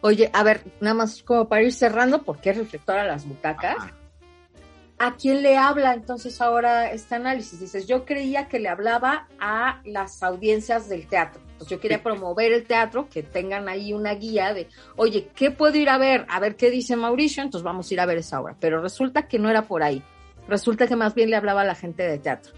[0.00, 3.76] Oye, a ver, nada más como para ir cerrando, porque es reflector a las butacas.
[3.78, 3.94] Ajá.
[4.98, 7.60] ¿A quién le habla entonces ahora este análisis?
[7.60, 11.42] Dices, yo creía que le hablaba a las audiencias del teatro.
[11.58, 15.76] Pues yo quería promover el teatro, que tengan ahí una guía de, oye, ¿qué puedo
[15.76, 16.24] ir a ver?
[16.30, 18.56] A ver qué dice Mauricio, entonces vamos a ir a ver esa obra.
[18.58, 20.02] Pero resulta que no era por ahí.
[20.48, 22.52] Resulta que más bien le hablaba a la gente de teatro.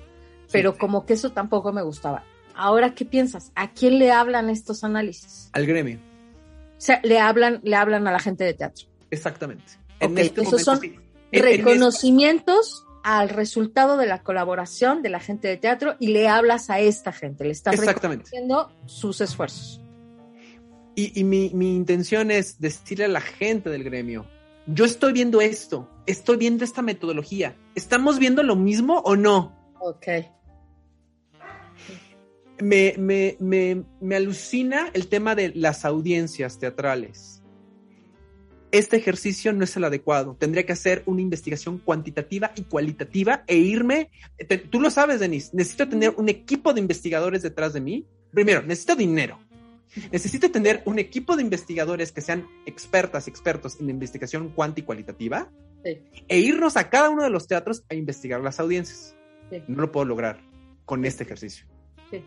[0.53, 0.79] Pero Sí.
[0.79, 2.23] como que eso tampoco me gustaba.
[2.55, 3.51] Ahora, ¿qué piensas?
[3.57, 5.51] ¿A quién le hablan estos análisis?
[5.53, 5.99] Al gremio.
[5.99, 8.87] O sea, le hablan, le hablan a la gente de teatro.
[9.11, 9.65] Exactamente.
[10.01, 10.97] Ok, esos son sí.
[11.33, 16.29] En- en Reconocimientos al resultado de la colaboración de la gente de teatro y le
[16.29, 19.81] hablas a esta gente, le estás reconociendo sus esfuerzos.
[20.95, 24.27] Y, y mi, mi intención es decirle a la gente del gremio,
[24.67, 27.57] yo estoy viendo esto, estoy viendo esta metodología.
[27.75, 29.57] ¿Estamos viendo lo mismo o no?
[29.81, 30.07] Ok.
[32.61, 37.38] Me, me, me, me alucina el tema de las audiencias teatrales.
[38.71, 40.37] Este ejercicio no es el adecuado.
[40.39, 44.11] Tendría que hacer una investigación cuantitativa y cualitativa e irme.
[44.47, 45.51] te- tú lo sabes, Denise.
[45.55, 48.07] Necesito tener un equipo de investigadores detrás de mí.
[48.31, 49.39] Primero, necesito dinero.
[50.13, 54.85] Necesito tener un equipo de investigadores que sean expertas y expertos en investigación cuanti y
[54.85, 55.51] cualitativa
[55.83, 55.99] Sí.
[56.29, 59.17] e irnos a cada uno de los teatros a investigar las audiencias.
[59.51, 59.63] Sí.
[59.67, 60.41] No lo puedo lograr
[60.85, 61.67] con este ejercicio.
[62.11, 62.23] Sí.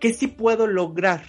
[0.00, 1.22] ¿Qué sí puedo lograr?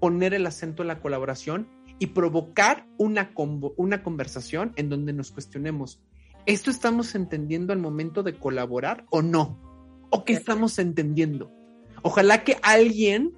[0.00, 1.68] Poner el acento en la colaboración
[2.02, 3.32] y provocar una,
[3.76, 6.00] una conversación en donde nos cuestionemos,
[6.46, 9.56] ¿esto estamos entendiendo al momento de colaborar o no?
[10.10, 11.52] ¿O qué estamos entendiendo?
[12.02, 13.34] Ojalá que alguien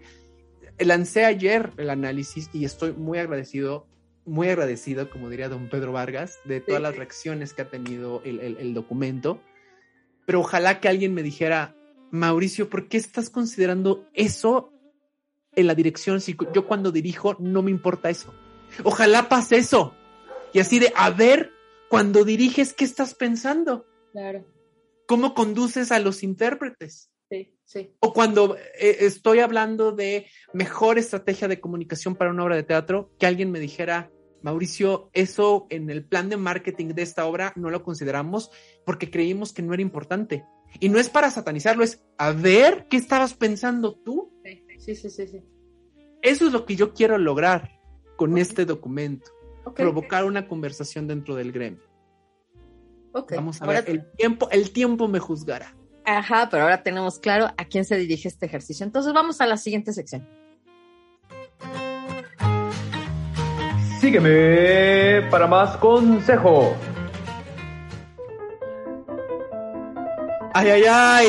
[0.78, 3.86] lancé ayer el análisis y estoy muy agradecido,
[4.24, 8.40] muy agradecido, como diría don Pedro Vargas, de todas las reacciones que ha tenido el,
[8.40, 9.42] el- el documento.
[10.24, 11.76] Pero ojalá que alguien me dijera,
[12.10, 14.72] Mauricio, ¿por qué estás considerando eso
[15.54, 16.22] en la dirección?
[16.22, 18.32] Si yo cuando dirijo no me importa eso.
[18.82, 19.94] Ojalá pase eso.
[20.52, 21.52] Y así de, a ver,
[21.88, 23.86] cuando diriges, ¿qué estás pensando?
[24.12, 24.44] Claro.
[25.06, 27.10] ¿Cómo conduces a los intérpretes?
[27.30, 27.94] Sí, sí.
[28.00, 33.12] O cuando eh, estoy hablando de mejor estrategia de comunicación para una obra de teatro,
[33.18, 34.10] que alguien me dijera,
[34.42, 38.50] Mauricio, eso en el plan de marketing de esta obra no lo consideramos
[38.84, 40.44] porque creímos que no era importante.
[40.80, 44.32] Y no es para satanizarlo, es a ver qué estabas pensando tú.
[44.78, 45.42] Sí, sí, sí, sí.
[46.22, 47.73] Eso es lo que yo quiero lograr
[48.16, 49.30] con este documento,
[49.74, 51.82] provocar una conversación dentro del gremio.
[53.12, 53.32] ok.
[53.36, 55.74] Vamos a Ahora- ver, el tiempo, el tiempo me juzgará.
[56.06, 58.84] Ajá, pero ahora tenemos claro a quién se dirige este ejercicio.
[58.84, 60.28] Entonces vamos a la siguiente sección.
[64.00, 66.74] Sígueme para más consejo.
[70.52, 71.26] Ay, ay, ay.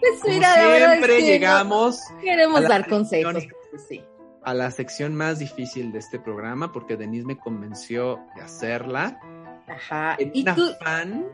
[0.00, 3.44] Pues mira, es siempre que llegamos queremos dar consejos.
[3.88, 4.02] sí.
[4.46, 9.20] A la sección más difícil de este programa porque Denise me convenció de hacerla
[9.66, 10.14] Ajá.
[10.18, 11.24] en Y un tú, afán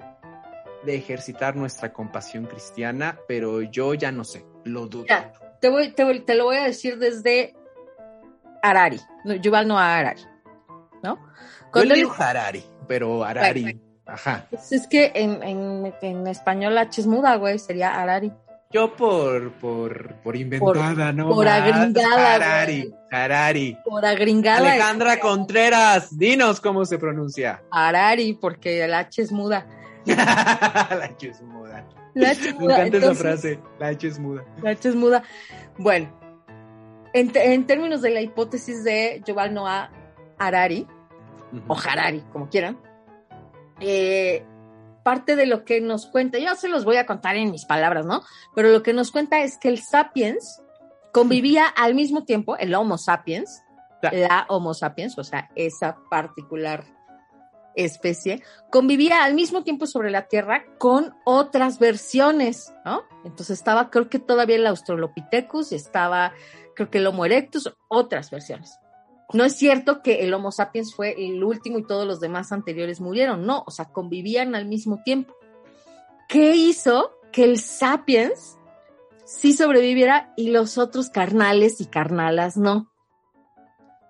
[0.85, 5.05] de ejercitar nuestra compasión cristiana, pero yo ya no sé, lo dudo.
[5.09, 5.31] Ya.
[5.61, 7.55] te, voy, te, voy- te lo voy a decir desde
[8.63, 8.99] Harari.
[9.25, 10.23] No, Yuval no Harari.
[11.03, 11.17] ¿No?
[11.17, 14.47] Yo Cuando le él- digo Harari, pero Harari, ajá.
[14.51, 18.33] pues es que en, en, en español H es muda, güey, sería Harari.
[18.73, 21.29] Yo por, por, por inventada, ¿no?
[21.29, 21.61] por más.
[21.61, 22.95] agringada, Harari.
[23.11, 23.79] Harari.
[23.85, 24.59] Por agringada.
[24.73, 27.63] Alejandra Contreras, dinos cómo se pronuncia.
[27.71, 29.67] Harari, porque el H es muda.
[30.07, 31.87] la H es muda.
[32.15, 32.87] La H es Me muda.
[32.87, 34.45] encanta esa frase, la H es muda.
[34.63, 35.23] La H es muda.
[35.79, 36.09] Bueno,
[37.13, 39.91] en, en términos de la hipótesis de Yuval Noah
[40.39, 40.87] Harari,
[41.69, 42.79] o Harari, como quieran,
[43.81, 44.45] eh,
[45.03, 48.07] parte de lo que nos cuenta, yo se los voy a contar en mis palabras,
[48.07, 48.23] ¿no?
[48.55, 50.63] Pero lo que nos cuenta es que el sapiens
[51.13, 53.63] convivía al mismo tiempo, el Homo sapiens,
[54.11, 56.85] la Homo sapiens, o sea, esa particular
[57.75, 63.03] especie, convivía al mismo tiempo sobre la Tierra con otras versiones, ¿no?
[63.25, 66.33] Entonces estaba, creo que todavía el Australopithecus, y estaba,
[66.75, 68.79] creo que el Homo erectus, otras versiones.
[69.33, 73.01] No es cierto que el Homo sapiens fue el último y todos los demás anteriores
[73.01, 75.35] murieron, no, o sea, convivían al mismo tiempo.
[76.29, 78.59] ¿Qué hizo que el sapiens
[79.25, 82.91] sí sobreviviera y los otros carnales y carnalas no?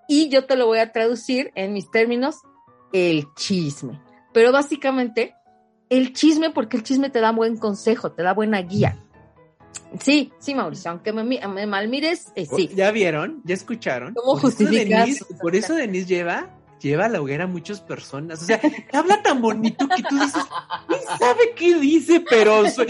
[0.09, 2.37] Y yo te lo voy a traducir en mis términos,
[2.93, 4.01] el chisme.
[4.33, 5.35] Pero básicamente,
[5.89, 8.99] el chisme, porque el chisme te da buen consejo, te da buena guía.
[10.01, 12.71] Sí, sí, Mauricio, aunque me, me malmires, eh, sí.
[12.75, 13.41] ¿Ya vieron?
[13.45, 14.15] ¿Ya escucharon?
[14.15, 15.07] ¿Cómo Por eso justificas?
[15.09, 18.43] Denise- por eso Denise lleva, lleva a la hoguera a muchas personas.
[18.43, 18.59] O sea,
[18.93, 20.43] habla tan bonito que tú dices,
[20.89, 22.25] ¿quién sabe qué dice?
[22.29, 22.87] Pero su-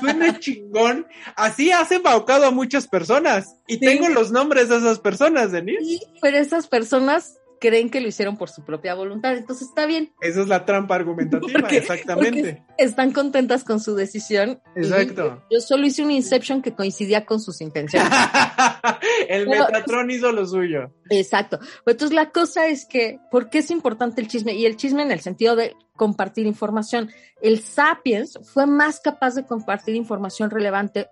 [0.00, 1.06] suena chingón.
[1.36, 3.56] Así has embaucado a muchas personas.
[3.66, 3.80] Y Sí.
[3.80, 5.84] tengo los nombres de esas personas, Denise.
[5.84, 9.34] Sí, pero esas personas creen que lo hicieron por su propia voluntad.
[9.38, 10.12] Entonces está bien.
[10.20, 12.62] Esa es la trampa argumentativa, Porque- exactamente.
[12.76, 14.60] Están contentas con su decisión.
[14.76, 15.42] Exacto.
[15.50, 18.10] Yo solo hice un Inception que coincidía con sus intenciones.
[19.28, 20.92] El Pero- Metatron hizo lo suyo.
[21.08, 21.58] Exacto.
[21.86, 24.52] Entonces la cosa es que, ¿por qué es importante el chisme?
[24.54, 27.10] Y el chisme en el sentido de compartir información.
[27.40, 31.08] El Sapiens fue más capaz de compartir información relevante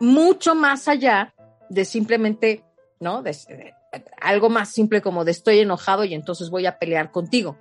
[0.00, 1.34] mucho más allá
[1.68, 2.64] de simplemente,
[3.00, 3.22] ¿no?
[3.22, 3.74] De, de-
[4.20, 7.58] algo más simple como de estoy enojado y entonces voy a pelear contigo,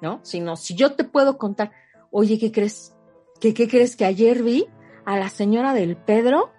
[0.00, 0.20] ¿no?
[0.22, 1.72] Sino si yo te puedo contar,
[2.10, 2.94] oye, ¿qué crees?
[3.40, 4.66] ¿Qué, qué crees que ayer vi
[5.04, 6.50] a la señora del Pedro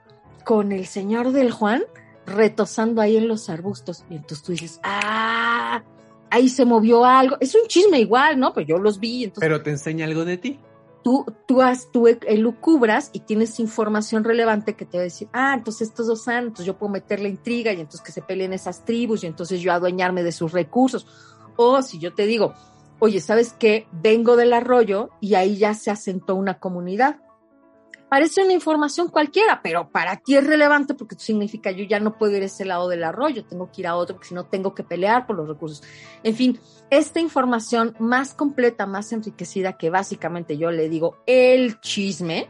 [0.45, 1.83] con el señor del Juan
[2.25, 4.05] retosando ahí en los arbustos?
[4.09, 5.83] Y entonces tú dices, ah,
[6.29, 7.37] ahí se movió algo.
[7.39, 8.53] Es un chisme igual, ¿no?
[8.53, 10.59] Pues yo los vi, entonces Pero te enseña algo de ti.
[11.03, 15.53] Tú, tú, has, tú elucubras y tienes información relevante que te va a decir, ah,
[15.55, 18.85] entonces estos dos entonces yo puedo meter la intriga y entonces que se peleen esas
[18.85, 21.07] tribus y entonces yo adueñarme de sus recursos.
[21.55, 22.53] O si yo te digo,
[22.99, 23.87] oye, ¿sabes qué?
[23.91, 27.17] Vengo del arroyo y ahí ya se asentó una comunidad.
[28.09, 32.35] Parece una información cualquiera, pero para ti es relevante porque significa yo ya no puedo
[32.35, 34.73] ir a ese lado del arroyo, tengo que ir a otro porque si no tengo
[34.73, 35.83] que pelear por los recursos.
[36.23, 42.49] En fin, esta información más completa, más enriquecida, que básicamente yo le digo el chisme,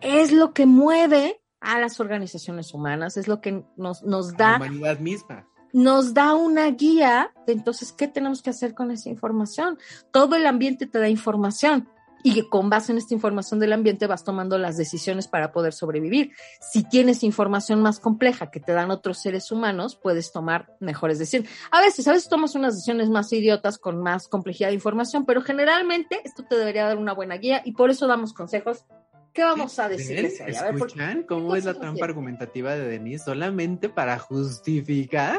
[0.00, 4.56] es lo que mueve a las organizaciones humanas, es lo que nos, nos La da
[4.56, 5.46] humanidad misma.
[5.72, 9.78] nos da una guía de entonces qué tenemos que hacer con esa información.
[10.12, 11.88] Todo el ambiente te da información
[12.24, 15.72] y que con base en esta información del ambiente vas tomando las decisiones para poder
[15.72, 16.32] sobrevivir.
[16.60, 21.50] Si tienes información más compleja que te dan otros seres humanos, puedes tomar mejores decisiones.
[21.70, 25.42] A veces, a veces tomas unas decisiones más idiotas con más complejidad de información, pero
[25.42, 28.84] generalmente esto te debería dar una buena guía y por eso damos consejos.
[29.32, 32.04] ¿Qué vamos a ¿por- ¿Escuchan cómo ¿qué es la trampa tiene?
[32.06, 33.24] argumentativa de Denise?
[33.24, 35.38] Solamente para justificar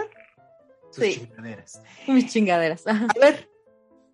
[0.92, 1.16] sus Sí.
[1.20, 1.82] chingaderas.
[2.08, 2.88] mis chingaderas.
[2.88, 3.49] A ver,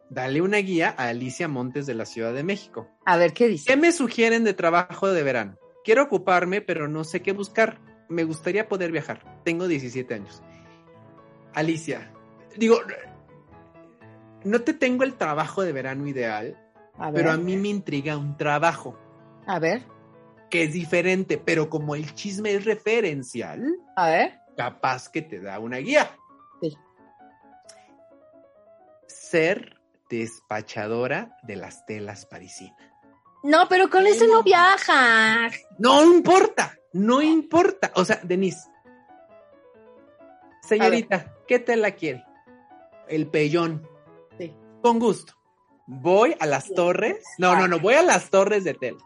[0.09, 2.87] dale una guía a Alicia Montes de la Ciudad de México.
[3.05, 3.65] A ver, ¿qué dice?
[3.67, 5.57] ¿Qué me sugieren de trabajo de verano?
[5.83, 7.79] Quiero ocuparme, pero no sé qué buscar.
[8.09, 9.41] Me gustaría poder viajar.
[9.43, 10.41] Tengo 17 años.
[11.53, 12.11] Alicia,
[12.57, 12.79] digo,
[14.43, 16.57] no te tengo el trabajo de verano ideal,
[16.97, 18.99] A ver, pero a mí me intriga un trabajo
[19.47, 19.83] a ver,
[20.49, 23.63] que es diferente, pero como el chisme es referencial,
[23.95, 24.33] a ver.
[24.57, 26.09] capaz que te da una guía.
[26.61, 26.77] Sí.
[29.07, 29.74] Ser
[30.09, 32.77] despachadora de las telas parisinas.
[33.43, 35.49] No, pero con ese no viaja.
[35.77, 37.91] No importa, no importa.
[37.95, 38.67] O sea, Denise.
[40.61, 42.25] Señorita, ¿qué tela quiere?
[43.07, 43.87] El pellón.
[44.37, 44.53] Sí.
[44.81, 45.33] Con gusto.
[45.87, 47.23] Voy a las torres.
[47.37, 49.03] No, no, no, voy a las torres de telas.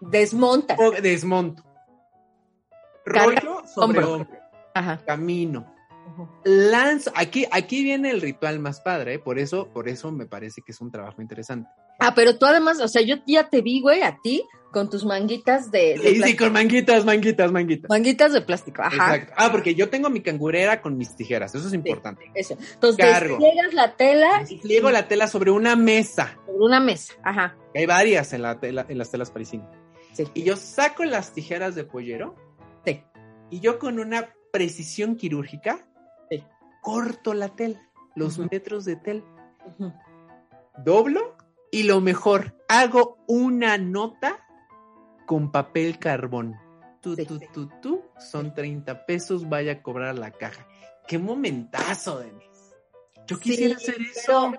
[0.00, 0.76] Desmonta.
[0.78, 1.62] O- Desmonto.
[3.04, 4.12] Carga Rollo sobre hombro.
[4.14, 4.38] hombro.
[4.74, 4.98] Ajá.
[5.04, 5.74] Camino.
[6.44, 7.12] Lanzo.
[7.14, 9.18] Aquí, aquí viene el ritual más padre, ¿eh?
[9.18, 11.68] por eso, por eso me parece que es un trabajo interesante.
[12.00, 15.04] Ah, pero tú además, o sea, yo ya te vi, güey, a ti con tus
[15.04, 17.88] manguitas de, de Sí, sí, con manguitas, manguitas, manguitas.
[17.88, 18.82] manguitas de plástico.
[18.82, 18.94] Ajá.
[19.16, 19.32] Exacto.
[19.36, 22.30] Ah, porque yo tengo mi cangurera con mis tijeras, eso es importante.
[22.34, 22.56] Eso.
[22.74, 23.38] Entonces, Cargo.
[23.38, 26.36] despliegas la tela y Pliego la tela sobre una mesa.
[26.46, 27.14] sobre una mesa.
[27.24, 27.56] Ajá.
[27.74, 29.68] Hay varias en, la tela- en las telas parisinas.
[30.12, 30.24] Sí.
[30.34, 32.36] Y yo saco las tijeras de pollero
[32.84, 33.02] Sí.
[33.50, 35.84] y yo con una precisión quirúrgica.
[36.82, 37.80] Corto la tela,
[38.14, 39.24] los metros de tela,
[40.84, 41.36] doblo
[41.70, 44.44] y lo mejor, hago una nota
[45.26, 46.56] con papel carbón.
[47.00, 47.26] Tú, Sí.
[47.26, 50.66] tú, tú, tú, son 30 pesos, vaya a cobrar la caja.
[51.06, 52.74] ¡Qué momentazo, Denise!
[53.26, 54.52] Yo Sí, quisiera hacer eso.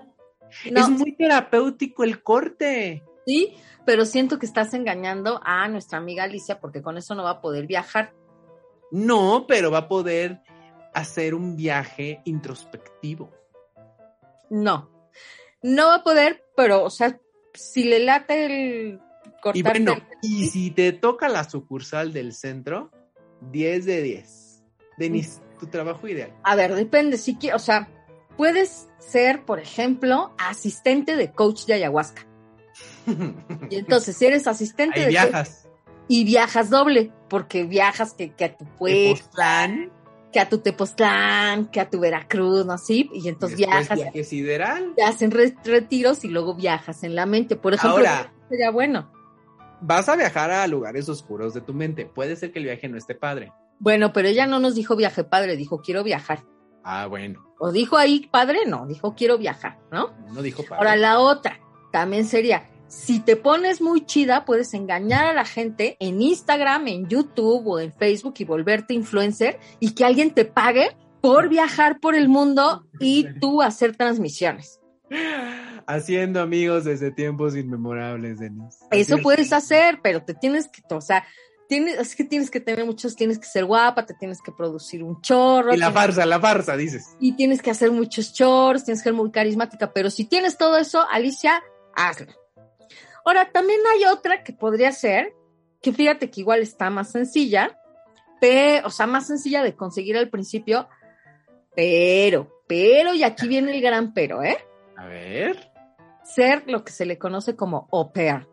[0.72, 3.04] No, Es muy terapéutico el corte.
[3.26, 3.54] sí,
[3.84, 7.40] pero siento que estás engañando a nuestra amiga Alicia porque con eso no va a
[7.40, 8.12] poder viajar.
[8.90, 10.40] No, pero va a poder
[10.94, 13.30] hacer un viaje introspectivo.
[14.50, 14.90] No.
[15.62, 17.18] No va a poder, pero, o sea,
[17.54, 19.00] si le late el
[19.42, 22.90] cortarte Y bueno, el- y si te toca la sucursal del centro,
[23.50, 24.62] 10 de 10.
[24.98, 26.32] Denise, tu trabajo ideal.
[26.42, 27.88] A ver, depende, si quieres, o sea,
[28.36, 32.26] puedes ser, por ejemplo, asistente de coach de ayahuasca.
[33.70, 35.68] Y entonces, si eres asistente Ahí de coach viajas.
[36.08, 39.14] y viajas doble, porque viajas que, que a tu pueblo,
[40.32, 42.78] que a tu Tepoztlán, que a tu Veracruz, ¿no?
[42.78, 44.92] Sí, y entonces después viajas, viaje sideral.
[44.96, 47.56] te hacen re- retiros y luego viajas en la mente.
[47.56, 48.32] Por ejemplo, Ahora.
[48.48, 49.10] sería bueno.
[49.80, 52.04] Vas a viajar a lugares oscuros de tu mente.
[52.06, 53.52] Puede ser que el viaje no esté padre.
[53.78, 56.44] Bueno, pero ella no nos dijo viaje padre, dijo quiero viajar.
[56.84, 57.42] Ah, bueno.
[57.58, 60.10] O dijo ahí padre, no, dijo quiero viajar, ¿no?
[60.32, 60.76] No dijo padre.
[60.78, 61.58] Ahora la otra
[61.92, 67.08] también sería, si te pones muy chida, puedes engañar a la gente en Instagram, en
[67.08, 72.16] YouTube o en Facebook y volverte influencer y que alguien te pague por viajar por
[72.16, 74.80] el mundo y tú hacer transmisiones.
[75.86, 78.78] Haciendo amigos desde tiempos inmemorables, Denise.
[78.90, 79.52] Eso puedes es.
[79.52, 81.24] hacer, pero te tienes que, o sea,
[81.68, 85.04] tienes, es que tienes que tener muchos, tienes que ser guapa, te tienes que producir
[85.04, 85.72] un chorro.
[85.72, 87.16] Y la farsa, la farsa, dices.
[87.20, 90.76] y tienes que hacer muchos chores, tienes que ser muy carismática, pero si tienes todo
[90.76, 91.62] eso, Alicia,
[91.94, 92.40] hazlo.
[93.30, 95.32] Ahora, también hay otra que podría ser,
[95.80, 97.78] que fíjate que igual está más sencilla,
[98.40, 100.88] pero, o sea, más sencilla de conseguir al principio,
[101.76, 104.58] pero, pero, y aquí viene el gran pero, ¿eh?
[104.96, 105.70] A ver.
[106.24, 108.48] Ser lo que se le conoce como au pair.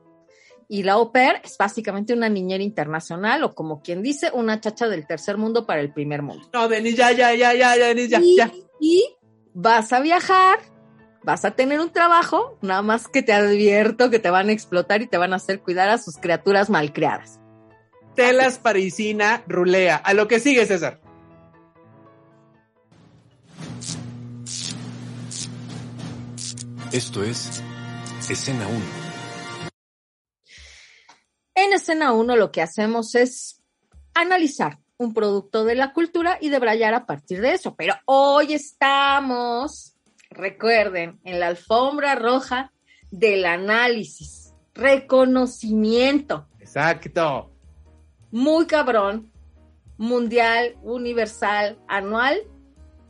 [0.70, 4.88] Y la au pair es básicamente una niñera internacional o como quien dice, una chacha
[4.88, 6.48] del tercer mundo para el primer mundo.
[6.54, 8.52] No, Denise, ya, ya, ya, ya, ya, Denise, ya, ya.
[8.80, 9.04] y
[9.56, 10.60] vas a viajar,
[11.28, 15.02] vas a tener un trabajo, nada más que te advierto que te van a explotar
[15.02, 17.42] y te van a hacer cuidar a sus criaturas malcriadas.
[18.16, 19.98] Telas parisina, rulea.
[19.98, 21.02] A lo que sigue, César.
[26.94, 27.62] Esto es
[28.30, 28.80] Escena 1.
[31.56, 33.62] En escena 1 lo que hacemos es
[34.14, 37.76] analizar un producto de la cultura y debrayar a partir de eso.
[37.76, 39.97] Pero hoy estamos,
[40.38, 42.72] recuerden, en la alfombra roja
[43.12, 47.52] del análisis, reconocimiento, Exacto.
[48.32, 49.32] muy cabrón,
[49.98, 52.38] mundial, universal, anual,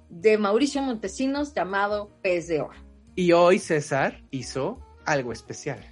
[0.09, 2.79] de Mauricio Montesinos llamado Pez de Oro.
[3.15, 5.83] Y hoy César hizo algo especial.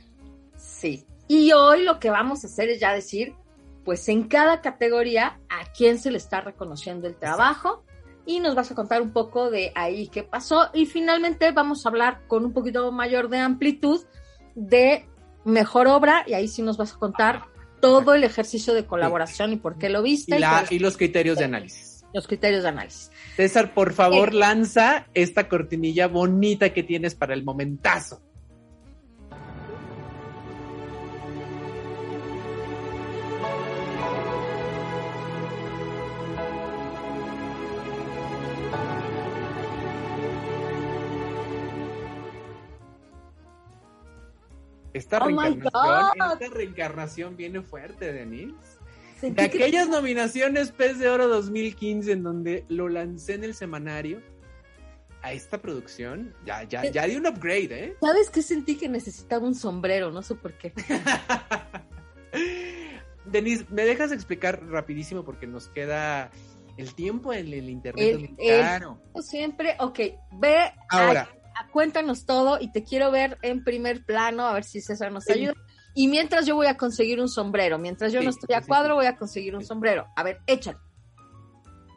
[0.55, 1.05] Sí.
[1.27, 3.33] Y hoy lo que vamos a hacer es ya decir,
[3.83, 7.83] pues en cada categoría a quién se le está reconociendo el trabajo
[8.25, 11.89] y nos vas a contar un poco de ahí qué pasó y finalmente vamos a
[11.89, 14.01] hablar con un poquito mayor de amplitud
[14.55, 15.07] de
[15.43, 17.43] mejor obra y ahí sí nos vas a contar
[17.81, 20.97] todo el ejercicio de colaboración y por qué lo viste Y, y, la- y los
[20.97, 22.03] criterios de análisis.
[22.13, 23.11] los criterios de análisis.
[23.35, 28.21] César, por favor, lanza esta cortinilla bonita que tienes para el momentazo.
[44.95, 48.55] Esta Oh reencarnación, esta reencarnación viene fuerte, Denise.
[49.21, 54.21] De que- aquellas nominaciones Pez de Oro 2015 en donde lo lancé en el semanario,
[55.21, 57.95] a esta producción ya, ya, ya di un upgrade, ¿eh?
[57.99, 58.41] ¿Sabes qué?
[58.41, 60.71] Sentí que necesitaba un sombrero, no sé por qué.
[63.25, 66.29] Denise, ¿me dejas explicar rapidísimo porque nos queda
[66.77, 68.19] el tiempo en el internet?
[68.37, 69.23] El- el-.
[69.23, 69.99] Siempre, ok,
[70.33, 71.27] ve Ahora,
[71.71, 75.33] cuéntanos todo y te quiero ver en primer plano, a ver si César nos Sí.
[75.33, 75.53] ayuda.
[75.93, 78.95] Y mientras yo voy a conseguir un sombrero, mientras yo Sí, no estoy a cuadro,
[78.95, 80.07] voy a conseguir un sombrero.
[80.15, 80.77] A ver, échale.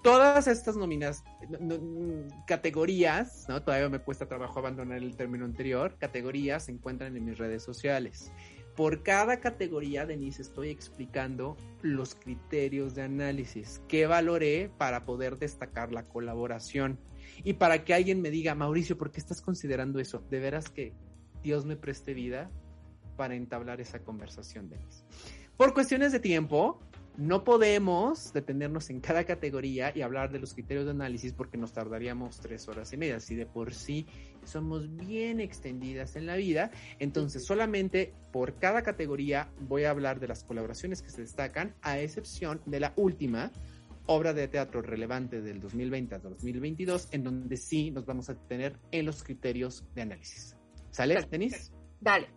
[0.04, 1.22] todas estas nominas,
[1.60, 3.60] no- no- categorías, ¿no?
[3.62, 8.30] Todavía me cuesta trabajo abandonar el término anterior, categorías se encuentran en mis redes sociales.
[8.76, 15.90] Por cada categoría, Denise, estoy explicando los criterios de análisis que valoré para poder destacar
[15.92, 16.98] la colaboración
[17.44, 20.22] y para que alguien me diga, Mauricio, ¿por qué estás considerando eso?
[20.30, 20.92] De veras que
[21.42, 22.50] Dios me preste vida
[23.16, 25.04] para entablar esa conversación, Denise.
[25.56, 26.80] Por cuestiones de tiempo,
[27.18, 31.72] no podemos detenernos en cada categoría y hablar de los criterios de análisis porque nos
[31.72, 33.18] tardaríamos tres horas y media.
[33.18, 34.06] Si de por sí
[34.44, 36.70] somos bien extendidas en la vida,
[37.00, 41.98] entonces solamente por cada categoría voy a hablar de las colaboraciones que se destacan, a
[41.98, 43.50] excepción de la última
[44.08, 48.76] obra de teatro relevante del 2020 a 2022, en donde sí nos vamos a detener
[48.90, 50.56] en los criterios de análisis.
[50.90, 51.22] ¿Sale.
[51.30, 51.70] Denise?
[52.00, 52.28] Dale.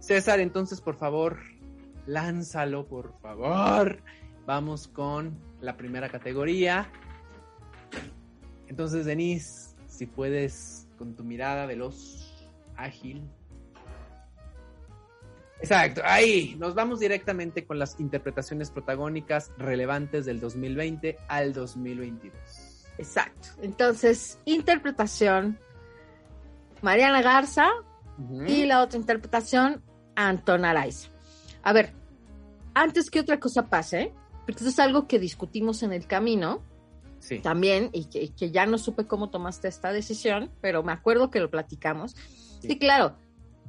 [0.00, 1.38] César, entonces, por favor,
[2.06, 4.02] lánzalo, por favor.
[4.46, 6.90] Vamos con la primera categoría.
[8.66, 13.22] Entonces, Denise, si puedes, con tu mirada veloz, ágil.
[15.60, 16.54] Exacto, ahí.
[16.58, 22.32] Nos vamos directamente con las interpretaciones protagónicas relevantes del 2020 al 2022.
[22.98, 23.48] Exacto.
[23.62, 25.58] Entonces, interpretación,
[26.82, 27.68] Mariana Garza
[28.18, 28.44] Ujú.
[28.44, 29.82] y la otra interpretación,
[30.14, 31.08] Anton Araiza.
[31.62, 31.92] A ver,
[32.74, 34.12] antes que otra cosa pase,
[34.46, 36.62] porque eso es algo que discutimos en el camino,
[37.20, 37.40] Sí.
[37.40, 41.30] también y que, y que ya no supe cómo tomaste esta decisión, pero me acuerdo
[41.32, 42.14] que lo platicamos.
[42.60, 43.16] Sí, claro.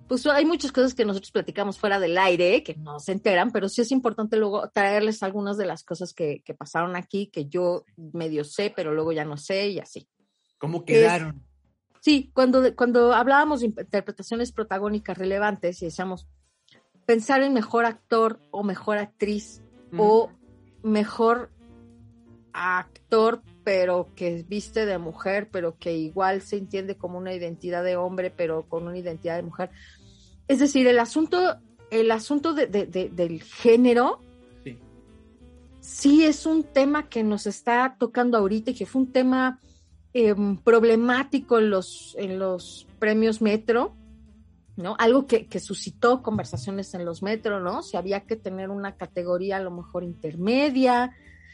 [0.10, 3.70] Pues hay muchas cosas que nosotros platicamos fuera del aire, que no se enteran, pero
[3.70, 7.86] sí es importante luego traerles algunas de las cosas que, que pasaron aquí, que yo
[7.96, 10.10] medio sé, pero luego ya no sé y así.
[10.58, 11.46] ¿Cómo quedaron?
[12.00, 16.28] Sí, cuando, cuando hablábamos de interpretaciones protagónicas relevantes y decíamos
[17.06, 19.62] pensar en mejor actor o mejor actriz
[19.96, 20.32] o
[20.82, 21.52] mejor
[22.52, 27.98] actor pero que viste de mujer, pero que igual se entiende como una identidad de
[27.98, 29.70] hombre, pero con una identidad de mujer.
[30.50, 31.56] Es decir, el asunto,
[31.92, 34.20] el asunto de, de- de- del género
[34.64, 34.78] Sí.
[35.80, 39.60] sí es un tema que nos está tocando ahorita y que fue un tema
[40.14, 43.94] em, problemático en los, en los premios Metro,
[44.76, 44.96] ¿no?
[44.98, 47.84] Algo que, que suscitó conversaciones en los Metro, ¿no?
[47.84, 51.12] Si había que tener una categoría a lo mejor intermedia,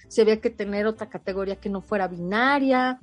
[0.08, 2.98] si había que tener otra categoría que no fuera binaria.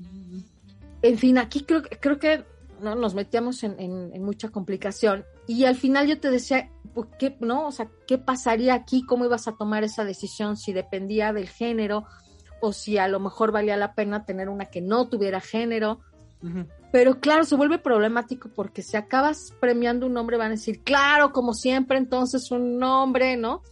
[1.03, 2.45] En fin, aquí creo, que- creo que
[2.81, 2.95] ¿no?
[2.95, 5.25] nos metíamos en, en- en mucha complicación.
[5.47, 7.67] Y al final yo te decía, pues, ¿qué, no?
[7.67, 9.05] O sea, ¿qué pasaría aquí?
[9.05, 10.57] ¿Cómo ibas a tomar esa decisión?
[10.57, 12.07] Si dependía del género
[12.61, 16.01] o si a lo mejor valía la pena tener una que no tuviera género.
[16.91, 21.33] Pero claro, se vuelve problemático porque si acabas premiando un hombre van a decir, claro,
[21.33, 23.63] como siempre, entonces un hombre, ¿no?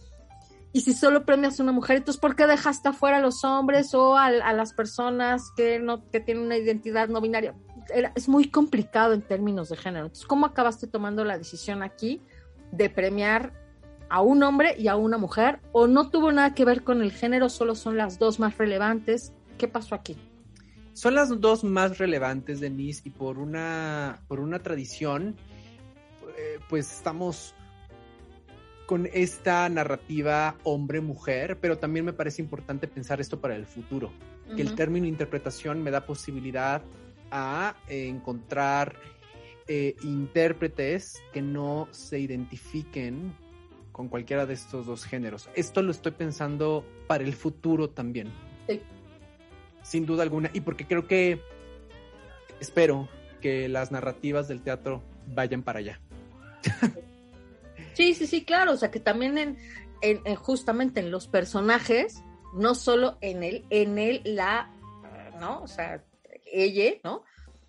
[0.73, 3.93] Y si solo premias a una mujer, entonces ¿por qué dejaste afuera a los hombres
[3.93, 7.53] o a, a las personas que no que tienen una identidad no binaria?
[7.93, 10.05] Era- es muy complicado en términos de género.
[10.05, 12.21] Entonces, ¿cómo acabaste tomando la decisión aquí
[12.71, 13.53] de premiar
[14.09, 15.59] a un hombre y a una mujer?
[15.71, 19.33] ¿O no tuvo nada que ver con el género, solo son las dos más relevantes?
[19.57, 20.17] ¿Qué pasó aquí?
[20.93, 25.35] Son las dos más relevantes, Denise, y por una, por una tradición,
[26.37, 27.55] eh, pues estamos
[28.85, 34.11] con esta narrativa hombre-mujer, pero también me parece importante pensar esto para el futuro,
[34.53, 36.81] que el término interpretación me da posibilidad
[37.31, 38.95] a encontrar
[39.67, 43.33] eh, intérpretes que no se identifiquen
[43.91, 45.49] con cualquiera de estos dos géneros.
[45.55, 48.29] Esto lo estoy pensando para el futuro también
[48.67, 48.81] Sí.
[49.83, 51.41] sin duda alguna, y porque creo que
[52.59, 53.07] espero
[53.41, 55.99] que las narrativas del teatro vayan para allá.
[57.93, 58.73] Sí, sí, sí, claro.
[58.73, 59.57] O sea, que también en,
[60.01, 62.23] en- en justamente en los personajes,
[62.53, 64.69] no solo en él, en él la,
[65.39, 65.61] ¿no?
[65.61, 66.03] O sea,
[66.51, 67.23] ella, ¿no?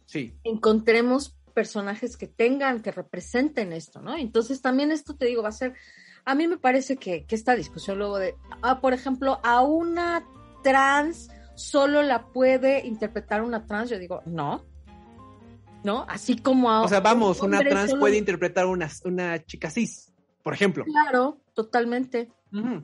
[0.07, 4.16] Sí, Encontremos personajes que tengan, que representen esto, ¿no?
[4.16, 5.74] Entonces también esto te digo, va a ser,
[6.24, 10.24] a mí me parece que, que esta discusión luego de, ah, por ejemplo, a una
[10.62, 14.64] trans solo la puede interpretar una trans, yo digo, no.
[15.85, 16.07] ¿No?
[16.09, 19.68] Así como a o sea, vamos, un una trans solo- puede interpretar una, una chica
[19.68, 20.12] cis,
[20.43, 20.85] por ejemplo.
[20.85, 22.30] Claro, totalmente.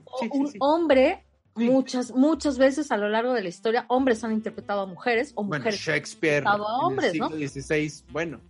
[0.04, 0.58] O sí, sí, un sí.
[0.60, 1.24] hombre.
[1.66, 5.44] Muchas, muchas veces a lo largo de la historia, hombres han interpretado a mujeres o
[5.44, 5.80] Bueno, mujeres.
[5.80, 7.26] Shakespeare interpretado a hombres, en ¿no?
[7.28, 8.40] el siglo XVI, bueno,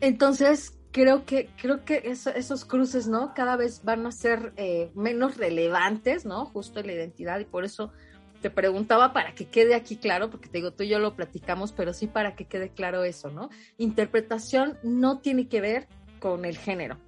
[0.00, 3.32] Entonces, creo que, creo que eso- esos cruces, ¿no?
[3.34, 6.46] Cada vez van a ser eh, menos relevantes, ¿no?
[6.46, 7.92] Justo en la identidad, y por eso
[8.42, 11.72] te preguntaba para que quede aquí claro, porque te digo, tú y yo lo platicamos,
[11.72, 13.48] pero sí para que quede claro eso, ¿no?
[13.78, 15.88] Interpretación no tiene que ver
[16.20, 16.98] con el género.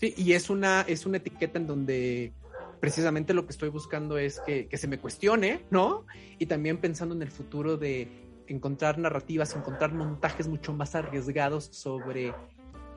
[0.00, 2.32] sí, y es una, es una etiqueta en donde
[2.80, 6.06] precisamente lo que estoy buscando es que, que se me cuestione, ¿no?
[6.38, 8.08] Y también pensando en el futuro de
[8.46, 12.34] encontrar narrativas, encontrar montajes mucho más arriesgados sobre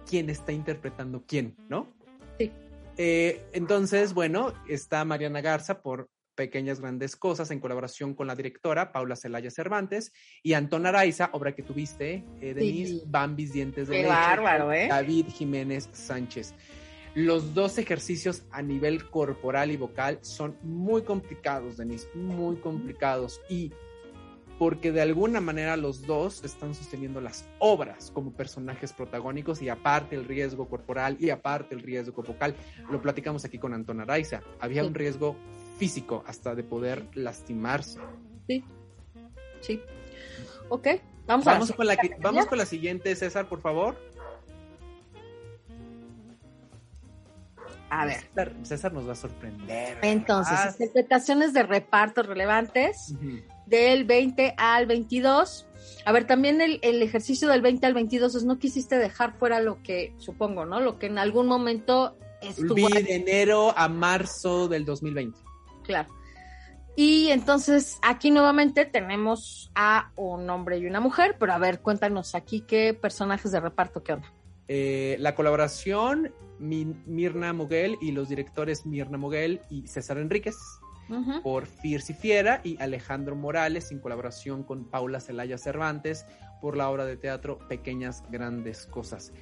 [0.08, 1.94] quién está interpretando quién, ¿no?
[2.40, 2.52] Sí.
[2.98, 8.92] Eh, entonces, bueno, está Mariana Garza por Pequeñas Grandes Cosas en colaboración con la directora
[8.92, 10.12] Paula Celaya Cervantes
[10.42, 13.04] y Antón Araiza, obra que tuviste, eh, Denise, Sí.
[13.06, 14.88] Bambis Dientes de Qué Leche, bárbaro, ¿eh?
[14.88, 16.54] David Jiménez Sánchez.
[17.14, 23.42] Los dos ejercicios a nivel corporal y vocal son muy complicados, Denise, muy complicados.
[23.50, 23.72] Y
[24.58, 30.16] porque de alguna manera los dos están sosteniendo las obras como personajes protagónicos y aparte
[30.16, 32.56] el riesgo corporal y aparte el riesgo vocal.
[32.90, 34.42] Lo platicamos aquí con Antón Araiza.
[34.60, 34.88] Había Sí.
[34.88, 35.36] un riesgo
[35.80, 38.00] físico hasta de poder lastimarse.
[38.48, 38.64] Sí.
[39.62, 39.82] Sí.
[40.70, 40.88] Ok,
[41.26, 43.98] vamos, a Vamos con, la, vamos con la siguiente, César, por favor.
[47.92, 48.22] A ver.
[48.22, 49.98] César, César nos va a sorprender.
[50.02, 50.76] Entonces, ¿verdad?
[50.80, 53.14] interpretaciones de reparto relevantes
[53.66, 55.68] del 20 al 22.
[56.06, 59.60] A ver, también el, el ejercicio del 20 al 22 es no quisiste dejar fuera
[59.60, 60.80] lo que, supongo, ¿no?
[60.80, 65.38] Lo que en algún momento estuvo Vi de enero a marzo del 2020.
[65.84, 66.10] claro.
[66.96, 72.36] Y entonces aquí nuevamente tenemos a un hombre y una mujer, pero a ver, cuéntanos
[72.36, 74.32] aquí qué personajes de reparto, qué onda.
[74.74, 80.56] Eh, la colaboración, Mi- Mirna Moguel y los directores Mirna Moguel y César Enríquez
[81.10, 81.42] Ujú.
[81.42, 86.26] por Fierce y Fiera y Alejandro Morales en colaboración con Paula Celaya Cervantes
[86.62, 89.34] por la obra de teatro Pequeñas Grandes Cosas.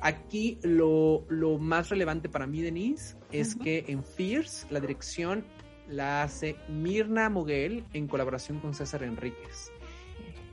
[0.00, 5.44] Aquí lo, lo más relevante para mí, Denise, es que en Fierce la dirección
[5.88, 9.70] la hace Mirna Moguel en colaboración con César Enríquez.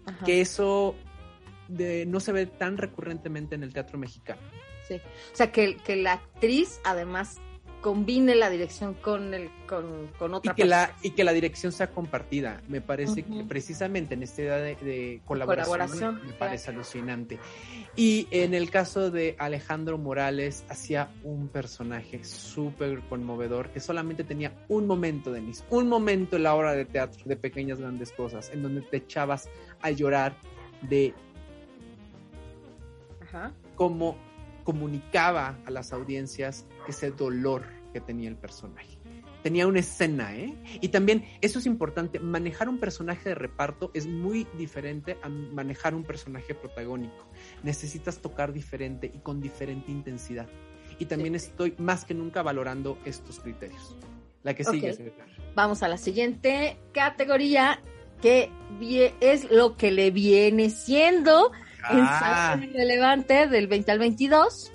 [0.05, 0.23] Ajá.
[0.25, 0.95] Que eso
[1.69, 4.41] de- no se ve tan recurrentemente en el teatro mexicano.
[4.87, 4.95] Sí.
[4.95, 7.37] O sea, que, que la actriz además
[7.81, 11.71] combine la dirección con el con, con otra y que la y que la dirección
[11.71, 12.61] sea compartida.
[12.67, 17.39] Me parece que precisamente en esta idea de, de colaboración, Colaboración, me parece alucinante.
[17.95, 24.53] Y en el caso de Alejandro Morales hacía un personaje súper conmovedor que solamente tenía
[24.67, 28.61] un momento Denise un momento en la obra de teatro de pequeñas grandes cosas en
[28.61, 29.47] donde te echabas
[29.81, 30.35] a llorar
[30.81, 31.13] de
[33.29, 33.53] Ajá.
[33.75, 34.17] cómo
[34.63, 37.63] comunicaba a las audiencias ese dolor
[37.93, 38.97] que tenía el personaje.
[39.41, 40.53] Tenía una escena, ¿eh?
[40.81, 45.95] Y también, eso es importante, manejar un personaje de reparto es muy diferente a manejar
[45.95, 47.25] un personaje protagónico.
[47.63, 50.49] Necesitas tocar diferente y con diferente intensidad.
[50.99, 53.95] Y también estoy más que nunca valorando estos criterios.
[54.43, 54.97] La que sigue, Ok.
[54.97, 55.27] César.
[55.55, 57.81] Vamos a la siguiente categoría
[58.21, 58.51] que
[59.21, 61.53] es lo que le viene siendo
[61.89, 64.71] ensamble relevante del 20 al 22.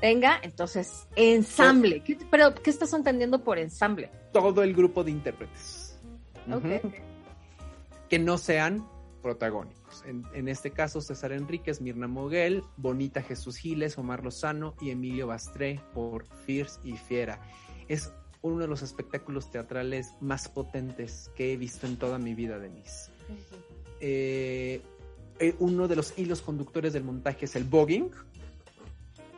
[0.00, 2.02] Venga, entonces, ensamble.
[2.02, 4.10] ¿Qué, pero, ¿qué estás entendiendo por ensamble?
[4.32, 5.96] todo el grupo de intérpretes.
[6.52, 6.64] Ok.
[6.64, 6.92] Ujú.
[8.10, 8.86] que no sean
[9.22, 10.04] protagónicos.
[10.04, 15.28] En, en este caso, César Enríquez, Mirna Moguel, Bonita Jesús Giles, Omar Lozano y Emilio
[15.28, 17.40] Bastré por Fierce y Fiera.
[17.88, 22.58] Es uno de los espectáculos teatrales más potentes que he visto en toda mi vida,
[22.58, 23.10] Denise.
[24.00, 24.82] Eh,
[25.38, 28.10] eh, uno de los hilos conductores del montaje es el voguing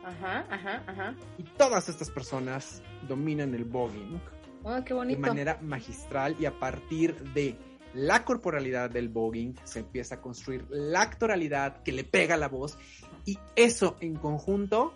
[0.03, 1.15] Ajá, ajá, ajá.
[1.37, 4.19] y todas estas personas dominan el voguing
[4.63, 5.19] Oh, qué de bonito.
[5.21, 7.55] manera magistral y a partir de
[7.93, 12.47] la corporalidad del voguing se empieza a construir la actoralidad que le pega a la
[12.49, 12.77] voz
[13.25, 14.93] y eso en conjunto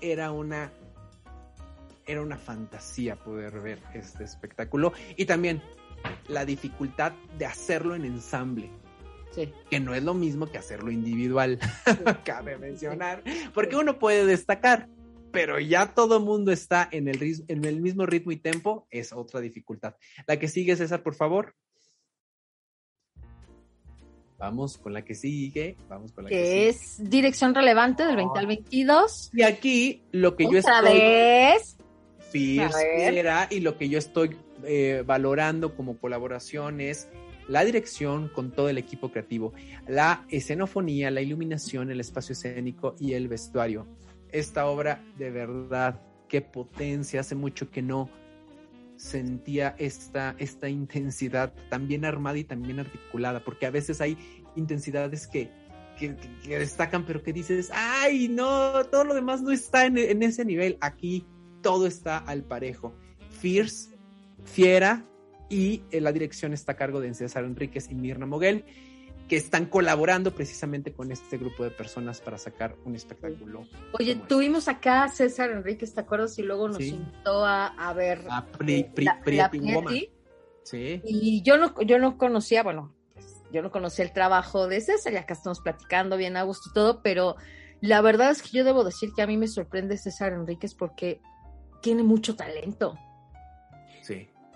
[0.00, 0.72] era una
[2.06, 5.62] era una fantasía poder ver este espectáculo y también
[6.28, 8.70] la dificultad de hacerlo en ensamble
[9.34, 9.52] Sí.
[9.70, 11.58] que no es lo mismo que hacerlo individual
[12.24, 13.22] cabe mencionar
[13.52, 14.88] porque uno puede destacar
[15.32, 19.12] pero ya todo mundo está en el, ris- en el mismo ritmo y tempo, es
[19.12, 19.96] otra dificultad.
[20.28, 21.56] La que sigue, César, por favor.
[24.38, 26.68] Vamos con la que sigue, vamos con la que, Que sigue.
[26.68, 29.30] es dirección relevante del 20 al 22.
[29.32, 31.78] Y aquí lo que yo estoy vez.
[32.30, 37.08] Fierce y lo que yo estoy eh, valorando como colaboración es
[37.48, 39.52] la dirección con todo el equipo creativo,
[39.86, 43.86] la escenofonía, la iluminación, el espacio escénico y el vestuario.
[44.30, 48.08] Esta obra, de verdad, qué potencia, hace mucho que no
[48.96, 54.16] sentía esta, esta intensidad tan bien armada y tan bien articulada, porque a veces hay
[54.56, 55.50] intensidades que,
[55.98, 60.22] que, que- destacan, pero que dices, ay, no, todo lo demás no está en, en
[60.22, 60.78] ese nivel.
[60.80, 61.26] Aquí
[61.60, 62.94] todo está al parejo.
[63.30, 63.90] Fierce,
[64.44, 65.04] Fiera
[65.48, 68.64] y eh, la dirección está a cargo de César Enríquez y Mirna Moguel,
[69.28, 73.64] que están colaborando precisamente con este grupo de personas para sacar un espectáculo.
[73.98, 76.38] Oye, como tuvimos acá a César Enríquez, ¿te acuerdas?
[76.38, 76.88] Y luego nos Sí.
[76.90, 78.30] invitó a, a ver este.
[78.30, 79.50] A Pri- Pri- la- Pri- la.
[80.62, 81.00] Sí.
[81.04, 85.12] Y yo no, yo no conocía, bueno, pues, yo no conocía el trabajo de César,
[85.12, 87.36] y acá estamos platicando bien a gusto y todo, pero
[87.80, 91.20] la verdad es que yo debo decir que a mí me sorprende César Enríquez porque
[91.82, 92.94] tiene mucho talento.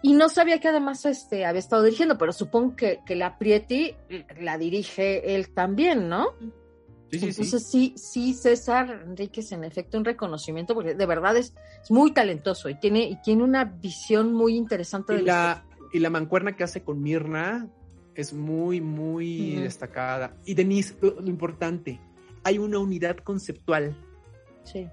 [0.02, 0.10] Sí.
[0.10, 3.96] Y no sabía que además este, había estado dirigiendo, pero supongo que, que la Prieti
[4.40, 6.28] la dirige él también, ¿no?
[7.10, 7.26] Sí, sí, sí.
[7.28, 12.12] Entonces sí, sí, César Enríquez en efecto un reconocimiento porque de verdad es, es muy
[12.12, 16.54] talentoso y tiene, y tiene una visión muy interesante Y del la, y la mancuerna
[16.54, 17.68] que hace con Mirna
[18.14, 20.36] es muy, muy destacada.
[20.44, 22.00] Y Denise, lo, lo importante,
[22.44, 23.96] hay una unidad conceptual.
[24.64, 24.88] Sí.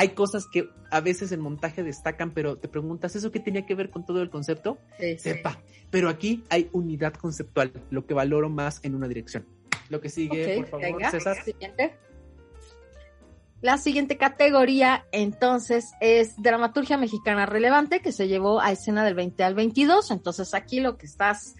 [0.00, 3.74] Hay cosas que a veces en montaje destacan, pero te preguntas, ¿eso qué tenía que
[3.74, 4.78] ver con todo el concepto?
[4.98, 5.18] Sí, sí.
[5.18, 5.58] Sepa.
[5.90, 9.44] Pero aquí hay unidad conceptual, lo que valoro más en una dirección.
[9.90, 11.44] Lo que sigue, por favor, venga, César.
[11.44, 11.94] siguiente.
[13.60, 19.44] La siguiente categoría, entonces, es dramaturgia mexicana relevante que se llevó a escena del 20
[19.44, 20.10] al 22.
[20.12, 21.56] Entonces, aquí lo que estás.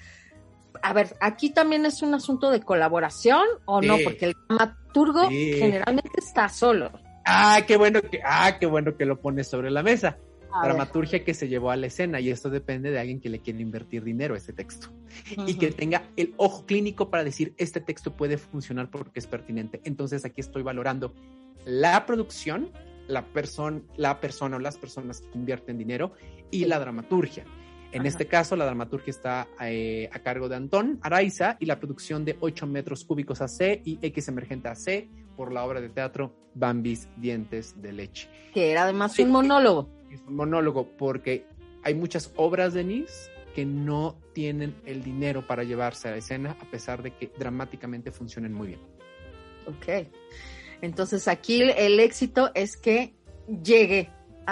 [0.82, 4.04] A ver, aquí también es un asunto de colaboración o no, Sí.
[4.04, 5.52] porque el dramaturgo Sí.
[5.58, 6.90] generalmente está solo.
[7.30, 10.18] Ah, qué bueno que, ah, qué bueno que lo pones sobre la mesa.
[10.52, 10.72] A ver.
[10.72, 13.60] Dramaturgia que se llevó a la escena y esto depende de alguien que le quiere
[13.60, 14.88] invertir dinero a ese texto.
[15.46, 19.80] y que tenga el ojo clínico para decir este texto puede funcionar porque es pertinente.
[19.84, 21.14] Entonces aquí estoy valorando
[21.64, 22.72] la producción,
[23.06, 26.12] la persona, la persona o las personas que invierten dinero
[26.50, 27.44] y la dramaturgia.
[27.92, 28.08] En Ajá.
[28.08, 32.36] este caso, la dramaturgia está eh, a cargo de Antón Araiza y la producción de
[32.38, 35.08] 8 metros cúbicos AC y X emergente AC
[35.40, 38.28] por la obra de teatro Bambis Dientes de Leche.
[38.52, 39.22] Que era además Sí.
[39.22, 39.88] un monólogo.
[40.12, 41.46] Es un monólogo porque
[41.82, 46.58] hay muchas obras de Nis que no tienen el dinero para llevarse a la escena
[46.60, 48.80] a pesar de que dramáticamente funcionen muy bien.
[49.66, 50.06] Ok.
[50.82, 53.14] Entonces aquí el éxito es que
[53.64, 54.10] llegue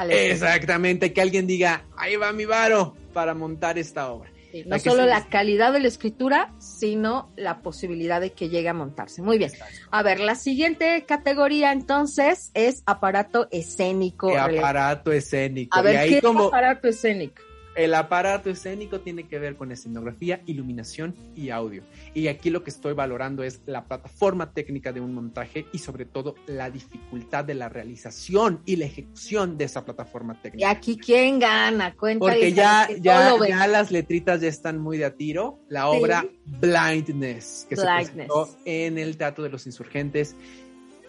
[0.09, 4.31] Exactamente, que alguien diga, ahí va mi varo para montar esta obra.
[4.67, 9.23] No solo la calidad de la escritura, sino la posibilidad de que llegue a montarse.
[9.23, 9.53] Muy bien.
[9.91, 14.37] A ver, la siguiente categoría entonces es aparato escénico.
[14.37, 15.79] aparato escénico.
[15.79, 16.47] A ver, ¿qué como...
[16.47, 17.43] aparato escénico?
[17.79, 21.85] El aparato escénico tiene que ver con escenografía, iluminación y audio.
[22.13, 26.05] Y aquí lo que estoy valorando es la plataforma técnica de un montaje y sobre
[26.05, 30.67] todo la dificultad de la realización y la ejecución de esa plataforma técnica.
[30.67, 31.95] ¿Y aquí quién gana?
[31.95, 35.61] Cuenta Porque ya, ya, ya, las letritas ya están muy de a tiro.
[35.69, 40.35] La obra Blindness, que se presentó en el Teatro de los Insurgentes,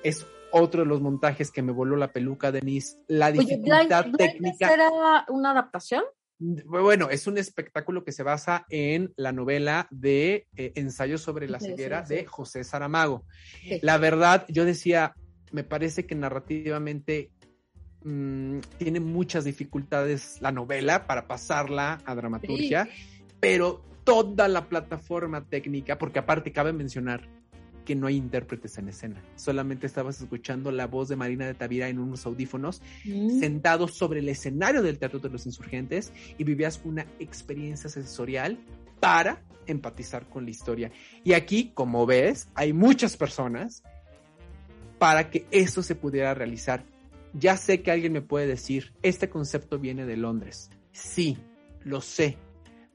[0.04, 3.00] es otro de los montajes que me voló la peluca, Denise.
[3.08, 4.72] La dificultad técnica.
[4.72, 6.04] ¿Era una adaptación?
[6.40, 11.60] Bueno, es un espectáculo que se basa en la novela de eh, Ensayo sobre la
[11.60, 13.26] ceguera de José Saramago.
[13.82, 15.16] La verdad, yo decía,
[15.52, 17.32] me parece que narrativamente
[18.06, 22.88] mm, tiene muchas dificultades la novela para pasarla a dramaturgia,
[23.42, 27.28] pero toda la plataforma técnica, porque aparte cabe mencionar
[27.90, 29.20] que no hay intérpretes en escena.
[29.36, 33.40] Solamente estabas escuchando la voz de Marina de Tavira en unos audífonos, mm.
[33.40, 38.60] sentados sobre el escenario del Teatro de los Insurgentes y vivías una experiencia sensorial
[39.00, 40.92] para empatizar con la historia.
[41.24, 43.82] Y aquí, como ves, hay muchas personas
[45.00, 46.86] para que eso se pudiera realizar.
[47.34, 50.70] Ya sé que alguien me puede decir, este concepto viene de Londres.
[50.92, 51.40] Sí,
[51.84, 52.38] lo sé,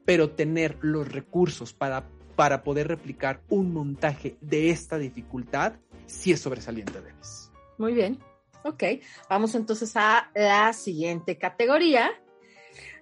[0.05, 5.73] pero tener los recursos para para poder replicar un montaje de esta dificultad,
[6.05, 7.51] sí es sobresaliente, Denis.
[7.77, 8.19] Muy bien.
[8.63, 8.83] Ok,
[9.29, 12.11] vamos entonces a la siguiente categoría.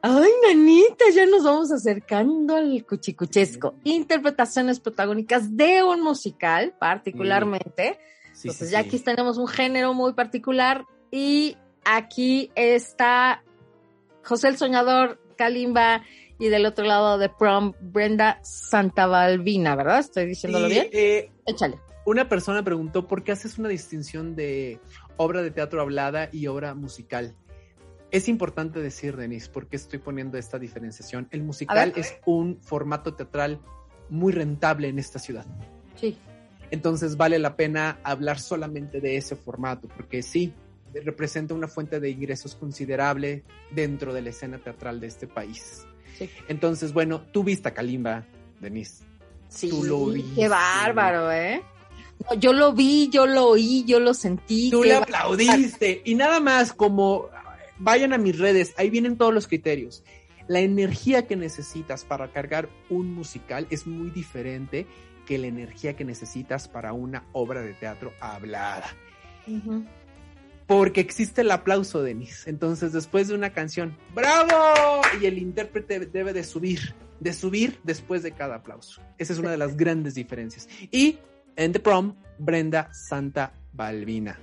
[0.02, 3.76] Ay, nanita, ya nos vamos acercando al cuchicuchesco.
[3.86, 7.98] Interpretaciones protagónicas de un musical, particularmente.
[8.36, 11.56] entonces, ya aquí tenemos un género muy particular y
[11.86, 13.42] aquí está
[14.26, 16.04] José el Soñador, Kalimba
[16.44, 20.00] y del otro lado de prom, Brenda Santavalvina, ¿verdad?
[20.00, 20.90] ¿Estoy diciéndolo bien?
[20.92, 21.80] Eh, Échale.
[22.06, 24.82] Una persona preguntó por qué haces una distinción de
[25.16, 27.34] obra de teatro hablada y obra musical.
[28.12, 31.30] Es importante decir, Denise, por qué estoy poniendo esta diferenciación.
[31.32, 33.62] El musical es un formato teatral
[34.10, 35.46] muy rentable en esta ciudad.
[35.96, 36.18] Sí.
[36.72, 40.54] Entonces vale la pena hablar solamente de ese formato, porque sí,
[40.94, 45.88] representa una fuente de ingresos considerable dentro de la escena teatral de este país.
[46.48, 48.26] Entonces, bueno, tú viste a Kalimba,
[48.60, 49.04] Denise.
[49.50, 50.42] Sí, tú lo viste.
[50.42, 51.62] qué bárbaro, ¿eh?
[52.38, 54.70] yo lo vi, yo lo oí, yo lo sentí.
[54.70, 56.02] Tú le aplaudiste.
[56.06, 57.30] Y nada más, como
[57.78, 60.04] vayan a mis redes, ahí vienen todos los criterios.
[60.48, 64.88] La energía que necesitas para cargar un musical es muy diferente
[65.26, 68.86] que la energía que necesitas para una obra de teatro hablada
[70.68, 72.48] porque existe el aplauso, Denis.
[72.48, 75.02] Entonces, después de una canción, ¡bravo!
[75.22, 79.02] Y el intérprete debe de subir, de subir después de cada aplauso.
[79.18, 80.68] Esa es una de las grandes diferencias.
[80.92, 81.20] Y
[81.56, 84.40] en The Prom, Brenda Santa Balbina,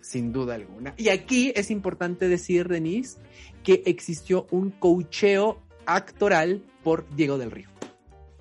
[0.00, 0.94] sin duda alguna.
[0.96, 3.18] Y aquí es importante decir, Denise,
[3.62, 7.68] que existió un cocheo actoral por Diego del Río.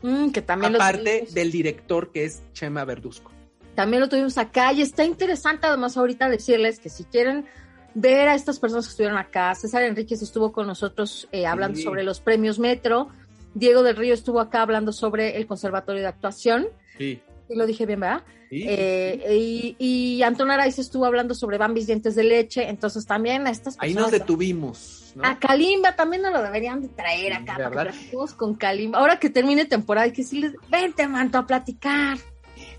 [0.02, 3.32] Mm, que también Aparte del director que es Chema Verduzco
[3.80, 7.46] también lo tuvimos acá y está interesante además ahorita decirles que si quieren
[7.94, 12.04] ver a estas personas que estuvieron acá, César Enríquez estuvo con nosotros eh, hablando sobre
[12.04, 13.08] los premios Metro,
[13.54, 16.68] Diego del Río estuvo acá hablando sobre el Conservatorio de Actuación.
[16.98, 17.22] Sí.
[17.48, 18.24] Y lo dije bien, ¿verdad?
[18.50, 18.66] Sí.
[18.68, 23.50] Eh, y, y Antón Araiz estuvo hablando sobre Bambis Dientes de Leche, entonces también a
[23.50, 23.98] estas personas...
[23.98, 25.16] Ahí nos detuvimos.
[25.24, 29.00] A Kalimba también nos lo deberían de traer acá, para que con Kalimba.
[29.00, 32.18] Ahora que termine temporada, hay que decirles, vente, manto, a platicar.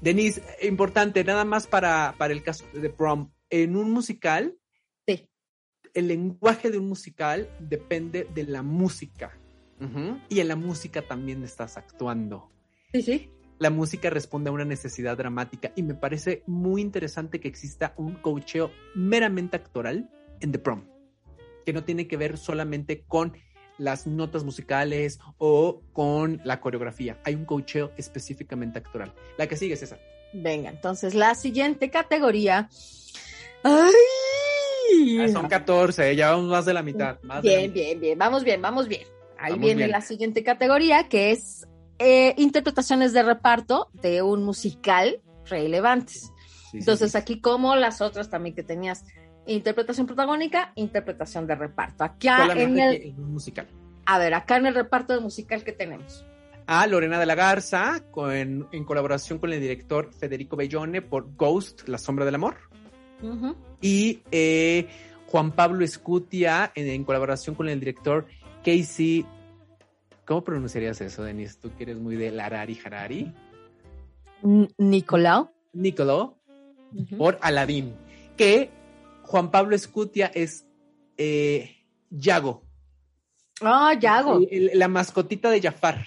[0.00, 3.30] Denise, importante, nada más para, para el caso de prom.
[3.50, 4.56] En un musical,
[5.06, 5.28] sí.
[5.94, 9.36] el lenguaje de un musical depende de la música.
[10.28, 12.50] Y en la música también estás actuando.
[12.92, 13.30] Sí, sí.
[13.58, 18.16] La música responde a una necesidad dramática y me parece muy interesante que exista un
[18.16, 20.84] coacheo meramente actoral en The Prom,
[21.64, 23.32] que no tiene que ver solamente con
[23.80, 27.18] las notas musicales o con la coreografía.
[27.24, 29.12] Hay un coacheo específicamente actoral.
[29.38, 29.98] La que sigue es esa.
[30.32, 32.68] Venga, entonces la siguiente categoría.
[33.64, 35.18] ¡Ay!
[35.20, 37.18] Ah, son 14, ya vamos más de la mitad.
[37.42, 38.18] bien, bien, bien.
[38.18, 39.06] Vamos bien, vamos bien.
[39.38, 41.66] Ahí viene la siguiente categoría que es
[41.98, 46.30] eh, interpretaciones de reparto de un musical relevantes.
[46.72, 49.04] Entonces, aquí, como las otras también que tenías
[49.46, 52.04] interpretación protagónica, interpretación de reparto.
[52.04, 53.66] Acá en el musical.
[54.06, 56.24] A ver, acá en el reparto de musical que tenemos.
[56.66, 61.88] A Lorena de la Garza, con, en colaboración con el director Federico Bellone por Ghost,
[61.88, 62.56] La Sombra del Amor.
[63.82, 64.88] Y eh,
[65.26, 68.26] Juan Pablo Escutia, en, en colaboración con el director
[68.64, 69.26] Casey.
[70.26, 71.58] ¿Cómo pronunciarías eso, Denise?
[71.60, 73.34] Tú que eres muy de Larari Harari.
[74.44, 75.50] N- Nicolau.
[75.72, 76.36] Nicolò,
[76.94, 77.16] Ujú.
[77.16, 77.94] por Aladín.
[78.36, 78.70] Que
[79.30, 80.66] Juan Pablo Escutia es
[81.16, 81.76] eh,
[82.10, 82.64] Yago.
[83.60, 84.38] Ah, Yago.
[84.50, 86.04] El- el- la mascotita de Jafar,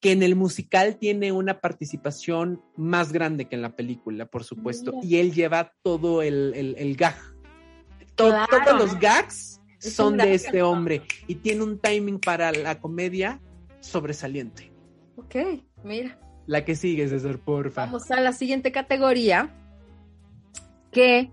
[0.00, 4.92] que en el musical tiene una participación más grande que en la película, por supuesto,
[4.92, 5.06] Mira.
[5.06, 7.16] y él lleva todo el, el- el gag.
[8.16, 8.46] Claro.
[8.66, 13.40] Todos los gags Es son de este hombre y tiene un timing para la comedia
[13.80, 14.70] sobresaliente.
[15.16, 15.36] Ok,
[15.84, 16.18] mira.
[16.46, 17.86] La que sigue, César, porfa.
[17.86, 19.54] Vamos a la siguiente categoría,
[20.92, 21.30] que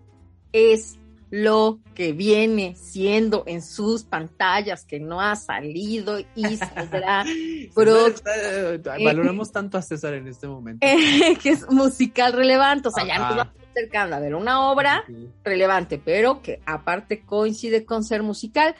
[0.53, 0.95] es
[1.37, 7.25] lo que viene siendo en sus pantallas, que no ha salido y saldrá,
[7.73, 10.85] Pro- está- valoramos tanto a César en este momento.
[10.87, 12.87] eh, que es musical relevante.
[12.87, 15.29] O sea, ya nos vamos acercando a ver una obra Sí.
[15.43, 18.73] relevante, pero que aparte coincide con ser musical.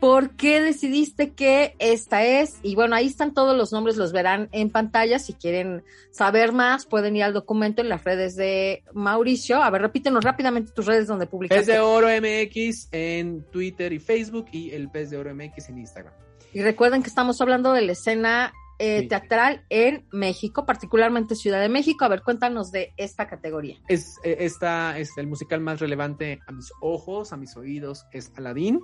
[0.00, 2.58] ¿Por qué decidiste que esta es?
[2.62, 5.18] Y bueno, ahí están todos los nombres, los verán en pantalla.
[5.18, 9.62] Si quieren saber más, pueden ir al documento en las redes de Mauricio.
[9.62, 11.72] A ver, repítenos rápidamente tus redes donde Pez publicaste.
[11.72, 16.14] de Oro MX en Twitter y Facebook y el Pez de Oro MX en Instagram.
[16.54, 21.68] Y recuerden que estamos hablando de la escena eh, teatral en México, particularmente Ciudad de
[21.68, 22.06] México.
[22.06, 23.76] A ver, cuéntanos de esta categoría.
[23.88, 28.32] Es, eh, esta es el musical más relevante a mis ojos, a mis oídos, es
[28.36, 28.80] Aladdin.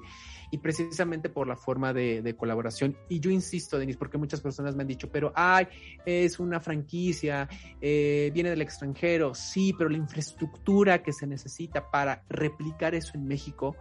[0.50, 2.96] Y precisamente por la forma de, colaboración.
[3.08, 5.66] Y yo insisto, Denis, porque muchas personas me han dicho, pero ay,
[6.04, 7.48] es una franquicia,
[7.80, 9.34] eh, viene del extranjero.
[9.34, 13.76] Sí, pero la infraestructura que se necesita para replicar eso en México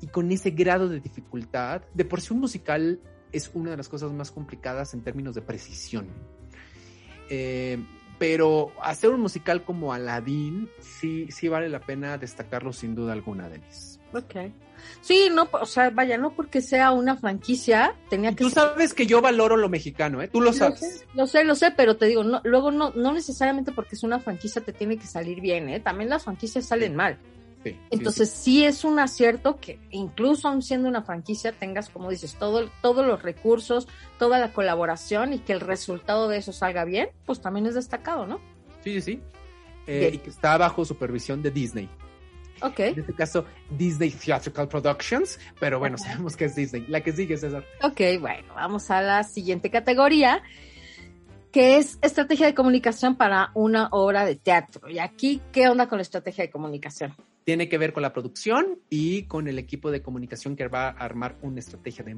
[0.00, 3.00] y con ese grado de dificultad, de por sí un musical
[3.32, 6.06] es una de las cosas más complicadas en términos de precisión.
[7.30, 7.78] Eh,
[8.18, 13.48] pero hacer un musical como Aladdin sí, sí vale la pena destacarlo sin duda alguna,
[13.48, 14.00] Denis.
[14.12, 14.34] Ok.
[15.00, 18.94] Sí, no, o sea, vaya, no porque sea una franquicia, tenía que tú ser- sabes
[18.94, 20.28] que yo valoro lo mexicano, ¿eh?
[20.28, 20.80] Tú lo Lo sabes.
[20.80, 24.02] sé, lo sé, lo sé, pero te digo, no, luego no, no necesariamente porque es
[24.02, 25.80] una franquicia te tiene que salir bien, ¿eh?
[25.80, 26.96] También las franquicias salen Sí.
[26.96, 27.18] mal.
[27.64, 28.64] Sí, sí, Entonces sí.
[28.66, 33.22] es un acierto que incluso aun siendo una franquicia tengas, como dices, todo, todos los
[33.22, 37.74] recursos, toda la colaboración y que el resultado de eso salga bien, pues también es
[37.74, 38.38] destacado, ¿no?
[38.82, 39.22] sí, sí, sí.
[39.86, 41.88] Eh, y que está bajo supervisión de Disney.
[42.62, 46.84] Ok, En este caso, Disney Theatrical Productions, pero bueno, sabemos que es Disney.
[46.88, 47.64] La que sigue, César.
[47.82, 50.42] ok, bueno, vamos a la siguiente categoría,
[51.52, 54.88] que es estrategia de comunicación para una obra de teatro.
[54.88, 57.14] Y aquí, ¿qué onda con la estrategia de comunicación?
[57.44, 60.90] Tiene que ver con la producción y con el equipo de comunicación que va a
[60.92, 62.14] armar una estrategia de,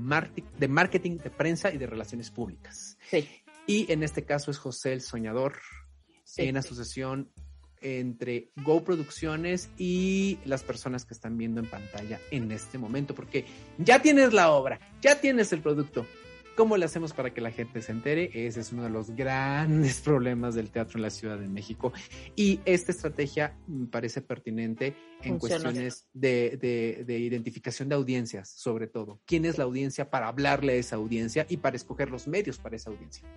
[0.58, 2.96] de marketing, de prensa y de relaciones públicas.
[3.10, 3.28] Sí,
[3.66, 5.58] Y en este caso es José el Soñador,
[6.24, 6.42] sí.
[6.42, 7.32] en asociación
[7.86, 13.44] entre Go Producciones y las personas que están viendo en pantalla en este momento, porque
[13.78, 16.04] ya tienes la obra, ya tienes el producto.
[16.56, 18.30] ¿Cómo le hacemos para que la gente se entere?
[18.32, 21.92] Ese es uno de los grandes problemas del teatro en la Ciudad de México.
[22.34, 25.64] Y esta estrategia me parece pertinente en Funciona.
[25.64, 29.20] cuestiones de, de- de identificación de audiencias, sobre todo.
[29.26, 32.76] ¿Quién es la audiencia para hablarle a esa audiencia y para escoger los medios para
[32.76, 33.28] esa audiencia?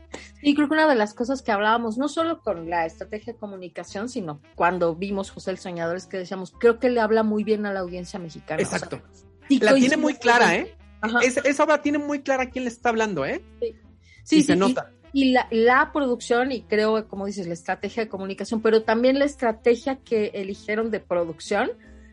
[0.41, 3.39] Y creo que una de las cosas que hablábamos, no solo con la estrategia de
[3.39, 7.43] comunicación, sino cuando vimos José el Soñador, es que decíamos, creo que le habla muy
[7.43, 8.61] bien a la audiencia mexicana.
[8.61, 8.95] Exacto.
[8.97, 10.75] O sea, sí La tiene muy clara, ¿eh?
[11.01, 11.19] Ajá.
[11.21, 13.41] Esa, obra tiene muy clara a quién le está hablando, ¿eh?
[14.23, 14.91] Sí, y se sí, nota.
[15.11, 19.25] Y, la, la producción, y creo, como dices, la estrategia de comunicación, pero también la
[19.25, 21.71] estrategia que eligieron de producción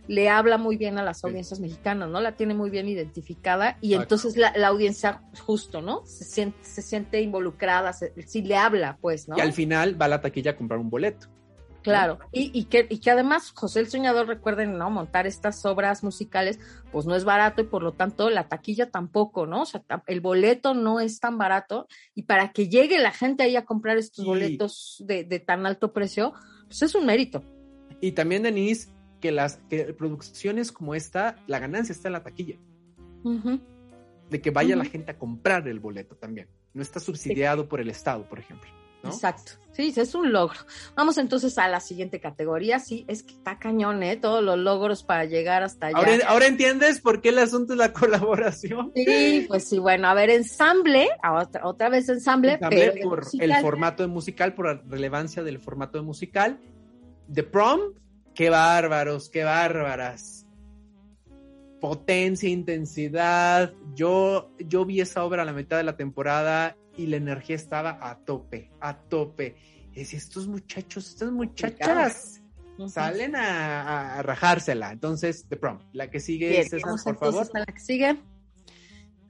[0.08, 1.26] le habla muy bien a las Sí.
[1.26, 2.20] audiencias mexicanas, ¿no?
[2.20, 6.06] La tiene muy bien identificada y entonces la, la audiencia, justo, ¿no?
[6.06, 9.36] Se siente, se siente involucrada, se, sí le habla, pues, ¿no?
[9.36, 11.26] Y al final va a la taquilla a comprar un boleto.
[11.90, 14.90] Claro, y, y, que, y que además José el Soñador, recuerden, ¿no?
[14.90, 16.58] Montar estas obras musicales,
[16.92, 19.62] pues no es barato y por lo tanto la taquilla tampoco, ¿no?
[19.62, 23.56] O sea, el boleto no es tan barato y para que llegue la gente ahí
[23.56, 24.28] a comprar estos Sí.
[24.28, 26.32] boletos de, de tan alto precio,
[26.66, 27.42] pues es un mérito.
[28.00, 28.88] Y también, Denise,
[29.20, 32.56] que las que producciones como esta, la ganancia está en la taquilla.
[34.30, 36.48] De que vaya la gente a comprar el boleto también.
[36.74, 38.70] No está subsidiado por el Estado, por ejemplo.
[39.06, 39.12] ¿No?
[39.12, 39.52] Exacto.
[39.76, 40.58] Sí, es un logro.
[40.94, 42.78] Vamos entonces a la siguiente categoría.
[42.78, 44.16] Sí, es que está cañón, ¿eh?
[44.16, 45.98] Todos los logros para llegar hasta allá.
[45.98, 48.92] Ahora, ahora entiendes por qué el asunto es la colaboración.
[48.94, 53.50] Sí, pues sí, bueno, a ver, ensamble, otra, otra vez ensamble, Ensamble pero por musical.
[53.50, 56.58] el formato de musical, por la relevancia del formato de musical.
[57.30, 57.80] The Prom,
[58.34, 60.46] qué bárbaros, qué bárbaras.
[61.82, 63.74] Potencia, intensidad.
[63.94, 67.98] Yo, yo vi esa obra a la mitad de la temporada y la energía estaba
[68.00, 69.56] a tope, a tope.
[69.92, 72.42] Y decía, estos muchachos, estas muchachas,
[72.88, 74.92] salen a, rajársela.
[74.92, 75.78] Entonces, The Prom.
[75.92, 77.46] La que sigue Bien, es vamos por favor.
[77.54, 78.16] a la que sigue,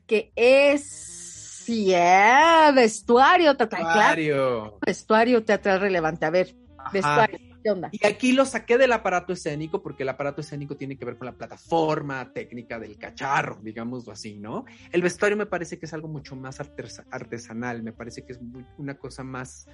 [0.06, 4.78] que es, yeah, vestuario teatral, claro, Vestuario.
[4.84, 6.26] vestuario teatral relevante.
[6.26, 6.90] A ver, Ajá.
[6.92, 7.88] vestuario, ¿qué onda?
[7.90, 11.26] Y aquí lo saqué del aparato escénico porque el aparato escénico tiene que ver con
[11.26, 14.64] la plataforma técnica del cacharro, digámoslo así, ¿no?
[14.92, 18.40] El vestuario me parece que es algo mucho más artesa- artesanal, me parece que es
[18.40, 19.66] muy- una cosa más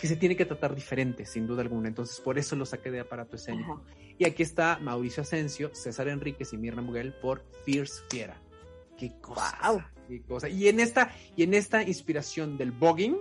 [0.00, 1.88] que se tiene que tratar diferente, sin duda alguna.
[1.88, 3.74] Entonces, por eso lo saqué de aparato escénico.
[3.84, 3.96] Ajá.
[4.18, 8.40] Y aquí está Mauricio Asensio, César Enríquez y Mirna Muguel por Fierce Fiera.
[8.96, 9.56] Qué cosa.
[9.60, 9.82] Guau.
[10.08, 10.48] Qué cosa.
[10.48, 13.16] Y en esta, y en esta inspiración del voguing,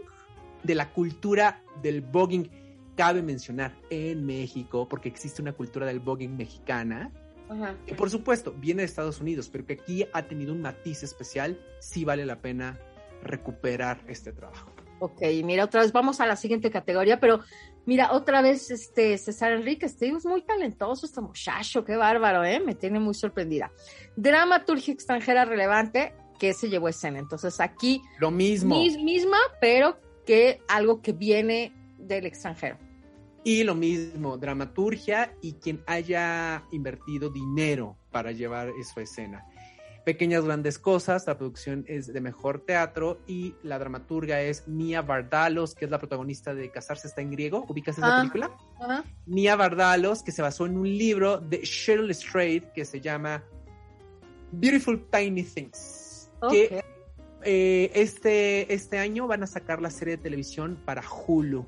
[0.64, 2.50] de la cultura del voguing,
[2.96, 7.12] cabe mencionar en México, porque existe una cultura del voguing mexicana,
[7.50, 7.76] Ajá.
[7.86, 11.60] que por supuesto viene de Estados Unidos, pero que aquí ha tenido un matiz especial,
[11.80, 12.80] sí vale la pena
[13.24, 14.70] recuperar este trabajo.
[15.00, 17.42] Ok, mira, otra vez vamos a la siguiente categoría, pero
[17.86, 22.60] mira, otra vez este César Enrique, este es muy talentoso este muchacho, qué bárbaro, ¿eh?
[22.62, 23.72] Me tiene muy sorprendida.
[24.16, 27.20] Dramaturgia extranjera relevante que se llevó escena.
[27.20, 28.78] Entonces aquí Lo mismo.
[28.80, 31.74] mis- misma, pero que algo que viene
[32.08, 32.78] del extranjero.
[33.44, 39.46] Y lo mismo, dramaturgia y quien haya invertido dinero para llevar eso a escena.
[40.06, 45.76] Pequeñas grandes cosas, la producción es de mejor teatro y la dramaturga es Mia Vardalos,
[45.76, 47.66] que es la protagonista de Casarse está en griego.
[47.70, 48.20] ¿Ubicas esa Ah.
[48.20, 48.52] película?
[49.26, 53.44] Mia Vardalos, que se basó en un libro de Cheryl Strait que se llama
[54.52, 56.30] Beautiful Tiny Things.
[56.52, 56.84] Que
[57.44, 61.66] eh, este, este año van a sacar la serie de televisión para Hulu.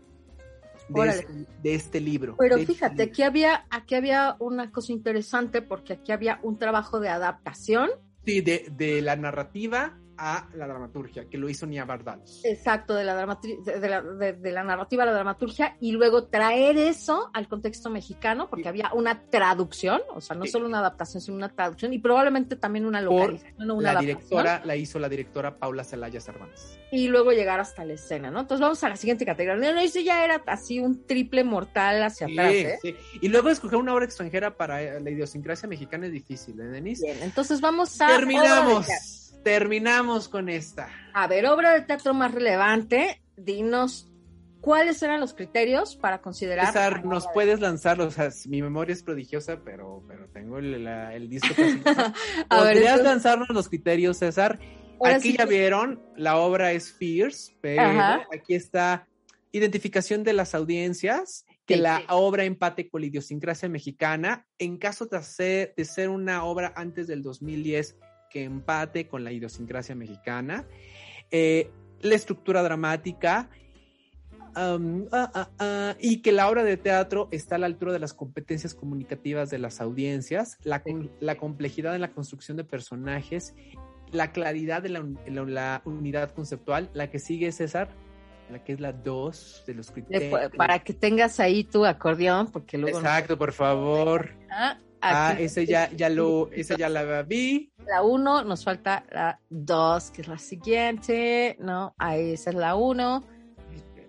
[0.88, 2.36] De, este, de este libro.
[2.38, 3.11] Pero este fíjate, libro.
[3.11, 7.89] aquí había, aquí había una cosa interesante porque aquí había un trabajo de adaptación.
[8.25, 12.41] Sí, de, de la narrativa a la dramaturgia, que lo hizo Nia Bardalos.
[12.43, 16.78] Exacto, de la, de, la, de- de la narrativa a la dramaturgia y luego traer
[16.78, 21.38] eso al contexto mexicano, porque había una traducción, o sea, no solo una adaptación, sino
[21.38, 24.05] una traducción y probablemente también una localización una La adaptación.
[24.20, 26.80] directora la hizo la directora Paula Celaya Cervantes.
[26.91, 28.41] Y luego llegar hasta la escena, ¿no?
[28.41, 29.74] Entonces vamos a la siguiente categoría.
[29.74, 32.78] No, eso ya era así un triple mortal hacia atrás, Sí, ¿eh?
[32.82, 32.95] sí.
[33.22, 37.05] Y luego escoger una obra extranjera para eh, la idiosincrasia mexicana es difícil, ¿eh, Denise?
[37.05, 38.07] Bien, entonces vamos a...
[38.07, 38.88] Terminamos.
[39.45, 40.89] Terminamos con esta.
[41.13, 44.11] A ver, obra de teatro más relevante, dinos
[44.59, 46.65] cuáles eran los criterios para considerar...
[46.65, 51.13] César, nos puedes lanzar, o sea, mi memoria es prodigiosa, pero, pero tengo el, la-
[51.13, 51.79] el disco casi.
[52.49, 54.57] A ver, ¿Podrías entonces- lanzarnos los criterios, César?
[54.99, 58.23] Ahora Aquí sí ya vieron, la obra es Fierce, pero Ajá.
[58.33, 59.07] aquí está
[59.51, 62.05] identificación de las audiencias, que Sí, la sí.
[62.09, 67.05] obra empate con la idiosincrasia mexicana, en caso de ser, de ser una obra antes
[67.07, 67.95] del 2010,
[68.36, 70.65] que empate con la idiosincrasia mexicana,
[71.31, 71.71] eh,
[72.01, 73.49] la estructura dramática,
[74.57, 77.99] um, ah, ah, ah, y que la obra de teatro está a la altura de
[77.99, 80.83] las competencias comunicativas de las audiencias, la,
[81.38, 83.55] complejidad en la construcción de personajes,
[84.11, 85.05] la claridad de la-
[85.47, 87.88] la unidad conceptual, la que sigue César,
[88.49, 90.51] la que es la 2 de los criterios.
[90.55, 92.99] para que tengas ahí tu acordeón, porque luego...
[92.99, 94.31] Exacto, por favor.
[94.49, 94.77] Ah,
[95.07, 97.71] Ah, ya, ya lo, ese ya la vi.
[97.85, 101.93] La 1, nos falta la 2, que es la siguiente, ¿no?
[101.99, 103.23] Ahí esa es la 1.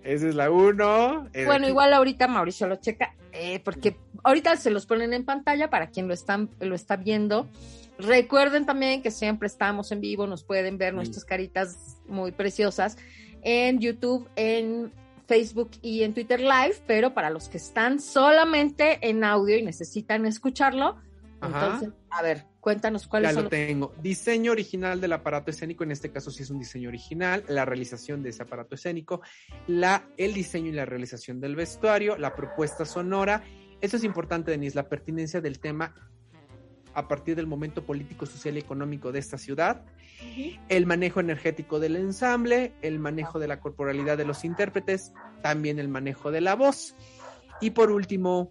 [0.03, 1.29] Esa es la 1.
[1.45, 5.91] Bueno, igual ahorita Mauricio lo checa, eh, porque ahorita se los ponen en pantalla para
[5.91, 7.47] quien lo, están, lo está viendo.
[7.99, 10.97] Recuerden también que siempre estamos en vivo, nos pueden ver Sí.
[10.97, 12.97] nuestras caritas muy preciosas
[13.47, 14.93] en YouTube, en
[15.29, 20.27] Facebook y en Twitter Live, pero para los que están solamente en audio y necesitan
[20.27, 20.97] escucharlo,
[21.41, 21.67] Ajá.
[21.67, 23.95] entonces, a ver, cuéntanos cuáles Ya son lo los tengo.
[24.03, 28.21] Diseño original del aparato escénico, en este caso sí es un diseño original, la realización
[28.25, 29.21] de ese aparato escénico,
[29.69, 33.45] la, el diseño y la realización del vestuario, la propuesta sonora.
[33.81, 35.95] Eso es importante, Denise, la pertinencia del tema
[36.97, 39.85] a partir del momento político, social y económico de esta ciudad,
[40.69, 45.89] el manejo energético del ensamble, el manejo de la corporalidad de los intérpretes, también el
[45.89, 46.97] manejo de la voz.
[47.61, 48.51] Y por último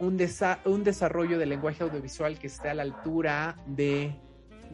[0.00, 4.16] un, desa- un desarrollo del lenguaje audiovisual que esté a la altura de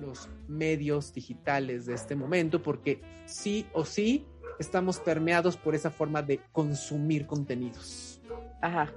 [0.00, 4.24] los medios digitales de este momento, porque sí o sí
[4.58, 8.20] estamos permeados por esa forma de consumir contenidos.
[8.62, 8.90] Ajá,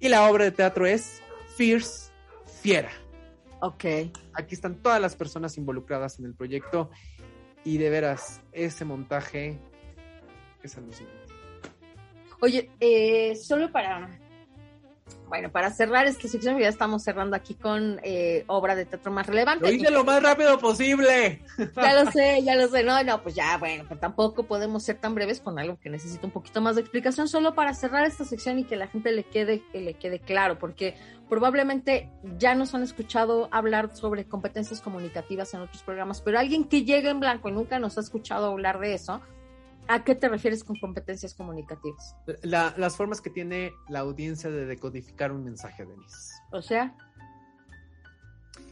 [0.00, 1.20] Y la obra de teatro es
[1.56, 2.09] Fierce
[2.60, 2.90] Fiera.
[3.60, 3.84] ok.
[4.34, 6.90] Aquí están todas las personas involucradas en el proyecto
[7.64, 9.58] y de veras, ese montaje
[10.62, 11.34] es alucinante.
[12.40, 14.08] Oye, eh, solo para
[15.30, 19.28] bueno, para cerrar esta sección, ya estamos cerrando aquí con eh, obra de teatro más
[19.28, 19.64] relevante.
[19.64, 21.40] Lo hice lo más rápido posible.
[21.76, 22.82] Ya lo sé, ya lo sé.
[22.82, 26.26] No, no, pues ya, bueno, pues tampoco podemos ser tan breves con algo que necesita
[26.26, 29.22] un poquito más de explicación, solo para cerrar esta sección y que la gente le
[29.22, 30.96] quede, que le quede claro, porque
[31.28, 36.84] probablemente ya nos han escuchado hablar sobre competencias comunicativas en otros programas, pero alguien que
[36.84, 39.20] llegue en blanco y nunca nos ha escuchado hablar de eso,
[39.90, 42.14] ¿A qué te refieres con competencias comunicativas?
[42.42, 46.32] La, las formas que tiene la audiencia de decodificar un mensaje, Denise.
[46.52, 46.94] O sea,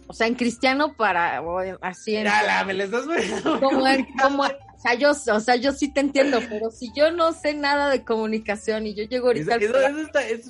[0.07, 3.05] o sea, en cristiano para o así en Dala, me les das
[3.43, 3.85] como,
[4.23, 7.53] como, o sea, yo, o sea, yo sí te entiendo, pero si yo no sé
[7.53, 10.49] nada de comunicación y yo llego ahorita eso, al eso está, es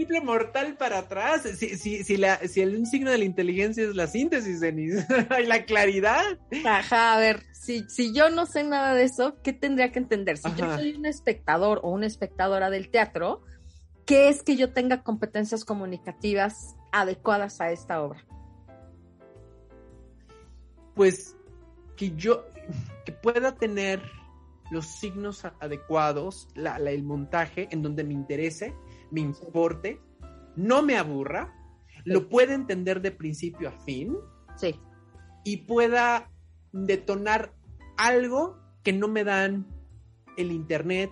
[0.00, 1.42] triple mortal para atrás.
[1.42, 5.06] Si, si, si, la, si el signo de la inteligencia es la síntesis, Denise,
[5.42, 6.24] y la claridad.
[6.64, 10.38] Ajá, a ver, si, si yo no sé nada de eso, ¿qué tendría que entender?
[10.38, 13.42] Si yo soy un espectador o una espectadora del teatro,
[14.06, 18.24] ¿qué es que yo tenga competencias comunicativas adecuadas a esta obra?
[20.94, 21.36] Pues
[21.96, 22.46] que yo,
[23.04, 24.00] que pueda tener
[24.70, 28.74] los signos adecuados, la, la, el montaje en donde me interese,
[29.10, 30.00] me importe,
[30.56, 31.54] no me aburra,
[31.86, 32.00] sí.
[32.04, 34.16] lo pueda entender de principio a fin.
[34.56, 34.74] Sí.
[35.44, 36.30] Y pueda
[36.72, 37.52] detonar
[37.96, 39.66] algo que no me dan
[40.36, 41.10] el internet,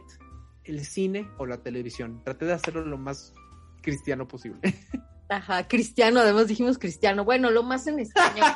[0.64, 2.22] el cine o la televisión.
[2.24, 3.34] Traté de hacerlo lo más
[3.82, 4.60] cristiano posible.
[5.28, 7.24] Ajá, cristiano, además dijimos cristiano.
[7.24, 8.46] Bueno, lo más en español.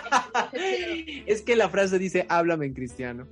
[1.26, 3.28] es que la frase dice, háblame en cristiano.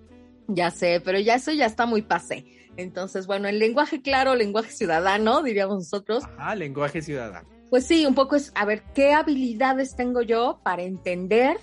[0.46, 2.44] Ya sé, pero ya eso ya está muy pasé.
[2.76, 6.24] Entonces, bueno, el lenguaje claro, lenguaje ciudadano, diríamos nosotros.
[6.38, 7.48] Ajá, lenguaje ciudadano.
[7.68, 11.58] Pues sí, un poco es, a ver, ¿qué habilidades tengo yo para entender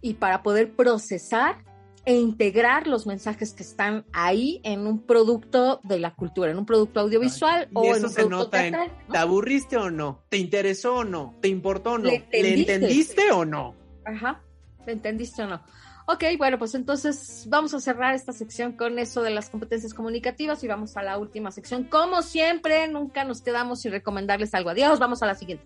[0.00, 1.64] y para poder procesar
[2.06, 6.64] e integrar los mensajes que están ahí en un producto de la cultura, en un
[6.64, 9.12] producto audiovisual y o eso en un se producto nota teatral, en, ¿no?
[9.12, 10.24] ¿te aburriste o no?
[10.30, 11.36] ¿Te interesó o no?
[11.42, 12.04] ¿Te importó o no?
[12.04, 12.74] ¿Le ¿Le entendiste?
[12.74, 13.74] entendiste o no?
[14.06, 14.42] Ajá,
[14.86, 15.60] ¿me entendiste o no?
[16.06, 20.62] Ok, bueno, pues entonces vamos a cerrar esta sección con eso de las competencias comunicativas
[20.64, 21.84] y vamos a la última sección.
[21.84, 24.70] Como siempre, nunca nos quedamos sin recomendarles algo.
[24.70, 25.64] Adiós, vamos a la siguiente.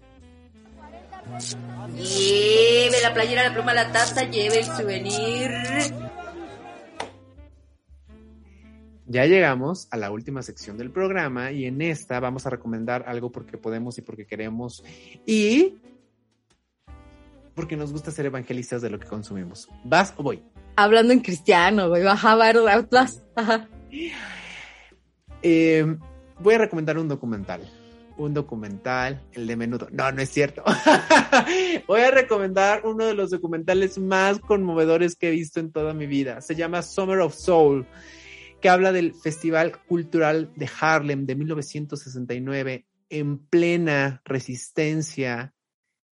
[1.97, 5.51] Lleve la playera, la pluma, la taza, lleve el souvenir.
[9.07, 13.31] Ya llegamos a la última sección del programa y en esta vamos a recomendar algo
[13.31, 14.83] porque podemos y porque queremos
[15.27, 15.75] y
[17.55, 19.69] porque nos gusta ser evangelistas de lo que consumimos.
[19.85, 20.43] ¿Vas o voy?
[20.77, 23.23] Hablando en cristiano, güey, baja verdad, vas.
[23.37, 23.69] Ajá.
[25.43, 25.97] Eh,
[26.41, 27.63] voy a recomendar un documental.
[28.17, 29.89] Un documental, el de menudo.
[29.91, 30.63] No, no es cierto.
[31.89, 36.07] voy a recomendar uno de los documentales más conmovedores que he visto en toda mi
[36.07, 36.41] vida.
[36.41, 37.87] Se llama Summer of Soul,
[38.61, 45.54] que habla del Festival Cultural de Harlem de 1969 en plena resistencia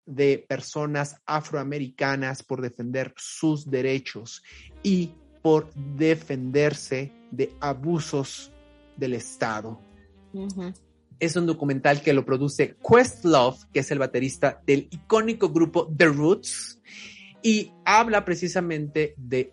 [0.06, 4.44] de personas afroamericanas por defender sus derechos
[4.84, 8.52] y por defenderse de abusos
[8.98, 9.80] del Estado.
[11.20, 16.06] Es un documental que lo produce Questlove, que es el baterista del icónico grupo The
[16.06, 16.80] Roots,
[17.42, 19.52] y habla precisamente de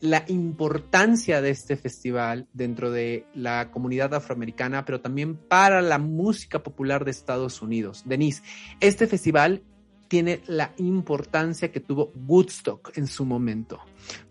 [0.00, 6.62] la importancia de este festival dentro de la comunidad afroamericana, pero también para la música
[6.62, 8.02] popular de Estados Unidos.
[8.06, 8.42] Denise,
[8.80, 9.62] este festival
[10.08, 13.80] tiene la importancia que tuvo Woodstock en su momento,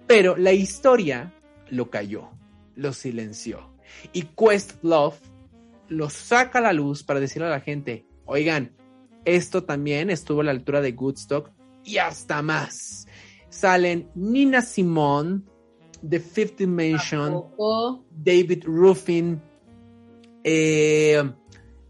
[0.07, 1.33] pero la historia
[1.69, 2.29] lo cayó,
[2.75, 3.71] lo silenció.
[4.13, 5.17] Y Questlove
[5.89, 8.75] lo saca a la luz para decirle a la gente, oigan,
[9.25, 11.51] esto también estuvo a la altura de Woodstock
[11.83, 13.07] y hasta más.
[13.49, 15.41] Salen Nina Simone,
[16.07, 17.45] The Fifth Dimension.
[18.11, 19.41] David Ruffin,
[20.43, 21.23] eh,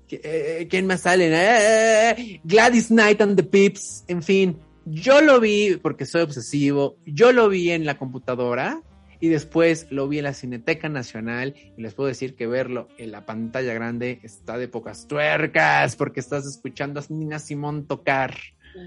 [0.09, 1.29] eh, ¿quién más sale?
[1.31, 7.31] Eh, Gladys Knight and the Pips, en fin, yo lo vi porque soy obsesivo, yo
[7.31, 8.81] lo vi en la computadora
[9.19, 13.11] y después lo vi en la Cineteca Nacional y les puedo decir que verlo en
[13.11, 18.35] la pantalla grande está de pocas tuercas porque estás escuchando a Nina Simón tocar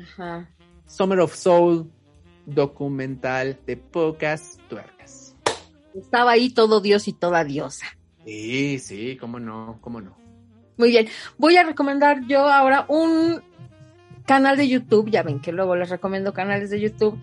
[0.02, 0.48] Ajá.
[0.86, 1.90] Summer of Soul
[2.46, 5.34] documental de pocas tuercas.
[5.94, 7.86] Estaba ahí todo Dios y toda diosa.
[8.24, 10.16] Sí, sí, cómo no, cómo no.
[10.78, 13.42] Muy bien, voy a recomendar yo ahora un
[14.24, 17.20] canal de YouTube, ya ven que luego les recomiendo canales de YouTube.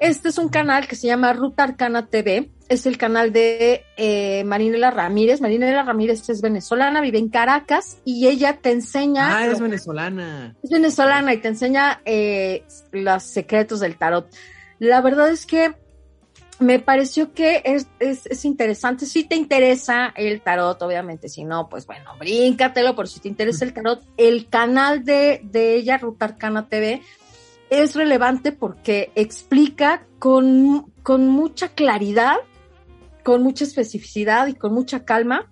[0.00, 4.42] Este es un canal que se llama Ruta Arcana TV, es el canal de eh,
[4.44, 5.40] Marinela Ramírez.
[5.40, 9.36] Marinela Ramírez es venezolana, vive en Caracas y ella te enseña...
[9.36, 10.56] Ah, es venezolana.
[10.62, 14.28] Es venezolana y te enseña eh, los secretos del tarot.
[14.78, 15.74] La verdad es que
[16.58, 19.06] me pareció que es, es, es, interesante.
[19.06, 23.64] Si te interesa el tarot, obviamente, si no, pues bueno, bríncatelo, por si te interesa
[23.64, 24.02] el tarot.
[24.16, 27.02] El canal de, de ella, Rutarcana TV,
[27.68, 32.36] es relevante porque explica con, con mucha claridad,
[33.22, 35.50] con mucha especificidad y con mucha calma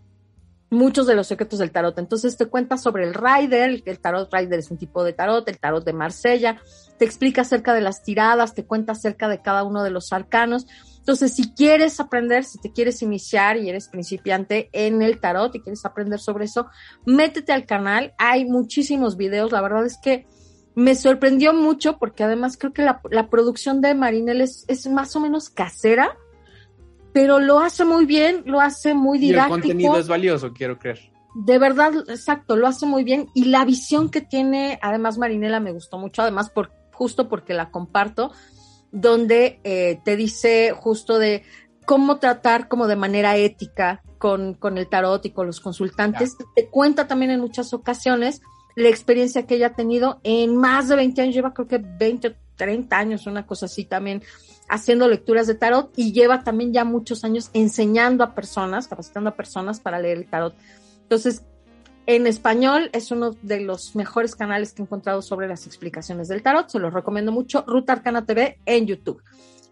[0.75, 1.99] muchos de los secretos del tarot.
[1.99, 5.59] Entonces te cuenta sobre el Rider, el tarot Rider es un tipo de tarot, el
[5.59, 6.61] tarot de Marsella,
[6.99, 10.67] te explica acerca de las tiradas, te cuenta acerca de cada uno de los arcanos.
[11.05, 15.61] Entonces, si quieres aprender, si te quieres iniciar y eres principiante en el tarot y
[15.61, 16.69] quieres aprender sobre eso,
[17.05, 18.15] métete al canal.
[18.17, 19.53] Hay muchísimos videos.
[19.53, 20.27] La verdad es que
[20.75, 25.15] me sorprendió mucho porque además creo que la, la producción de Marinel es, es, más
[25.15, 26.17] o menos casera,
[27.13, 29.57] pero lo hace muy bien, lo hace muy didáctico.
[29.57, 31.13] Y el contenido es valioso, quiero creer.
[31.35, 33.29] De verdad, exacto, lo hace muy bien.
[33.35, 37.71] Y la visión que tiene, además, Marinela me gustó mucho, además, por, justo porque la
[37.71, 38.33] comparto
[38.95, 41.43] donde eh, te dice justo de
[41.85, 46.37] cómo tratar como de manera ética con, con el tarot y con los consultantes.
[46.55, 48.41] Te cuenta también en muchas ocasiones
[48.77, 52.29] la experiencia que ella ha tenido en más de 20 años, lleva creo que 20
[52.29, 54.23] o 30 años, una cosa así también,
[54.69, 59.37] haciendo lecturas de tarot y lleva también ya muchos años enseñando a personas, capacitando a
[59.37, 60.55] personas para leer el tarot.
[61.03, 61.43] Entonces,
[62.07, 66.43] en español es uno de los mejores canales que he encontrado sobre las explicaciones del
[66.43, 66.69] tarot.
[66.69, 67.65] Se los recomiendo mucho.
[67.67, 69.23] Ruta Arcana TV en YouTube.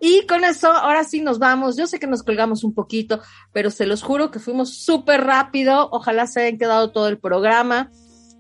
[0.00, 1.76] Y con eso, ahora sí nos vamos.
[1.76, 3.20] Yo sé que nos colgamos un poquito,
[3.52, 5.88] pero se los juro que fuimos súper rápido.
[5.92, 7.90] Ojalá se hayan quedado todo el programa.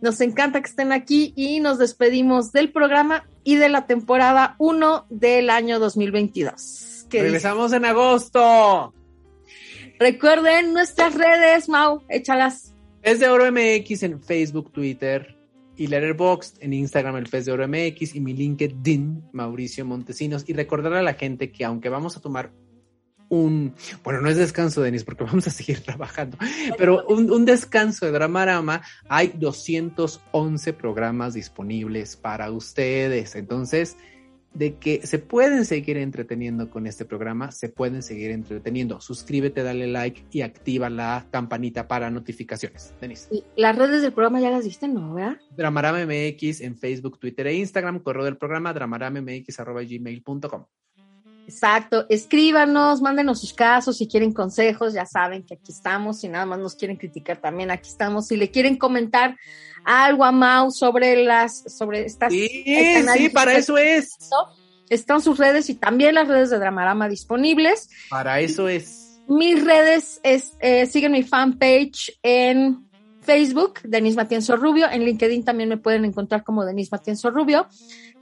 [0.00, 5.06] Nos encanta que estén aquí y nos despedimos del programa y de la temporada 1
[5.10, 7.06] del año 2022.
[7.10, 8.92] Regresamos en agosto.
[10.00, 12.71] Recuerden nuestras redes, Mau, échalas.
[13.02, 15.36] Pez de Oro MX en Facebook, Twitter
[15.76, 20.44] y Letterboxd en Instagram, el Pez de Oro MX y mi LinkedIn, Mauricio Montesinos.
[20.46, 22.52] Y recordar a la gente que aunque vamos a tomar
[23.28, 23.74] un,
[24.04, 26.38] bueno, no es descanso, Denis, porque vamos a seguir trabajando,
[26.78, 33.34] pero un, un, descanso de Dramarama, hay 211 programas disponibles para ustedes.
[33.34, 33.96] Entonces,
[34.54, 39.00] de que se pueden seguir entreteniendo con este programa, se pueden seguir entreteniendo.
[39.00, 42.94] Suscríbete, dale like y activa la campanita para notificaciones.
[43.00, 43.44] Denise.
[43.56, 45.14] Las redes del programa ya las diste, ¿no?
[45.14, 45.38] ¿verdad?
[45.56, 50.64] Dramarama MX en Facebook, Twitter e Instagram, correo del programa dramaramamx.gmail.com.
[51.44, 56.46] Exacto, escríbanos, mándenos sus casos, si quieren consejos, ya saben que aquí estamos, si nada
[56.46, 59.36] más nos quieren criticar también, aquí estamos, si le quieren comentar
[59.84, 62.32] algo a Mau sobre las, sobre estas...
[62.32, 62.48] Sí,
[63.16, 64.10] sí, para eso es.
[64.88, 67.88] Están sus redes y también las redes de Dramarama disponibles.
[68.10, 69.20] Para eso es.
[69.28, 72.86] Mis redes es, eh, siguen mi fanpage en
[73.20, 77.68] Facebook, Denis Matienzo Rubio, en LinkedIn también me pueden encontrar como Denis Matienzo Rubio,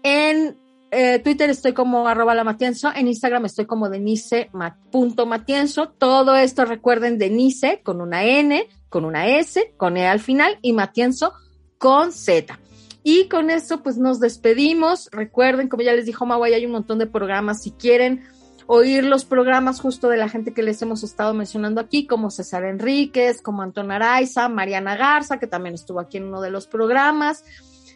[0.03, 0.59] en
[0.93, 5.89] eh, Twitter estoy como arroba la Matienzo, en Instagram estoy como denise.matienzo.
[5.91, 10.73] Todo esto recuerden Denise con una N, con una S, con E al final y
[10.73, 11.33] Matienzo
[11.81, 12.61] con Z.
[13.03, 15.09] Y con esto pues nos despedimos.
[15.11, 17.63] Recuerden, como ya les dijo Mawai, hay un montón de programas.
[17.63, 18.23] Si quieren
[18.67, 22.65] oír los programas justo de la gente que les hemos estado mencionando aquí, como César
[22.65, 27.45] Enríquez, como Anton Araiza, Mariana Garza, que también estuvo aquí en uno de los programas.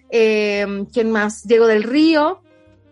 [0.09, 1.47] Eh, ¿Quién más?
[1.47, 2.40] Diego del Río,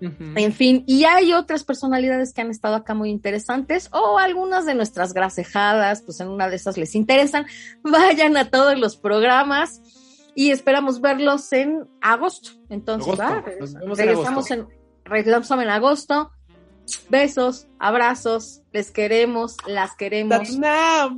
[0.01, 4.75] en fin, y hay otras personalidades que han estado acá muy interesantes o algunas de
[4.75, 7.47] nuestras grasejadas, pues en una de esas les interesan.
[7.85, 9.81] Vayan a todos los programas
[10.35, 12.51] y esperamos verlos en agosto.
[12.69, 13.19] Entonces,
[13.97, 14.69] regresamos, en,
[15.05, 16.33] regresamos en agosto.
[17.09, 20.51] Besos, abrazos, les queremos, las queremos,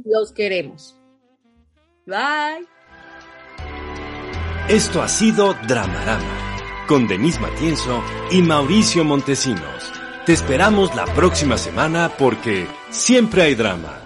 [0.04, 0.98] los queremos.
[2.06, 2.68] Bye.
[4.68, 6.44] Esto ha sido Dramarama
[6.86, 9.92] con Denise Matienzo y Mauricio Montesinos.
[10.26, 14.03] Te esperamos la próxima semana porque siempre hay drama.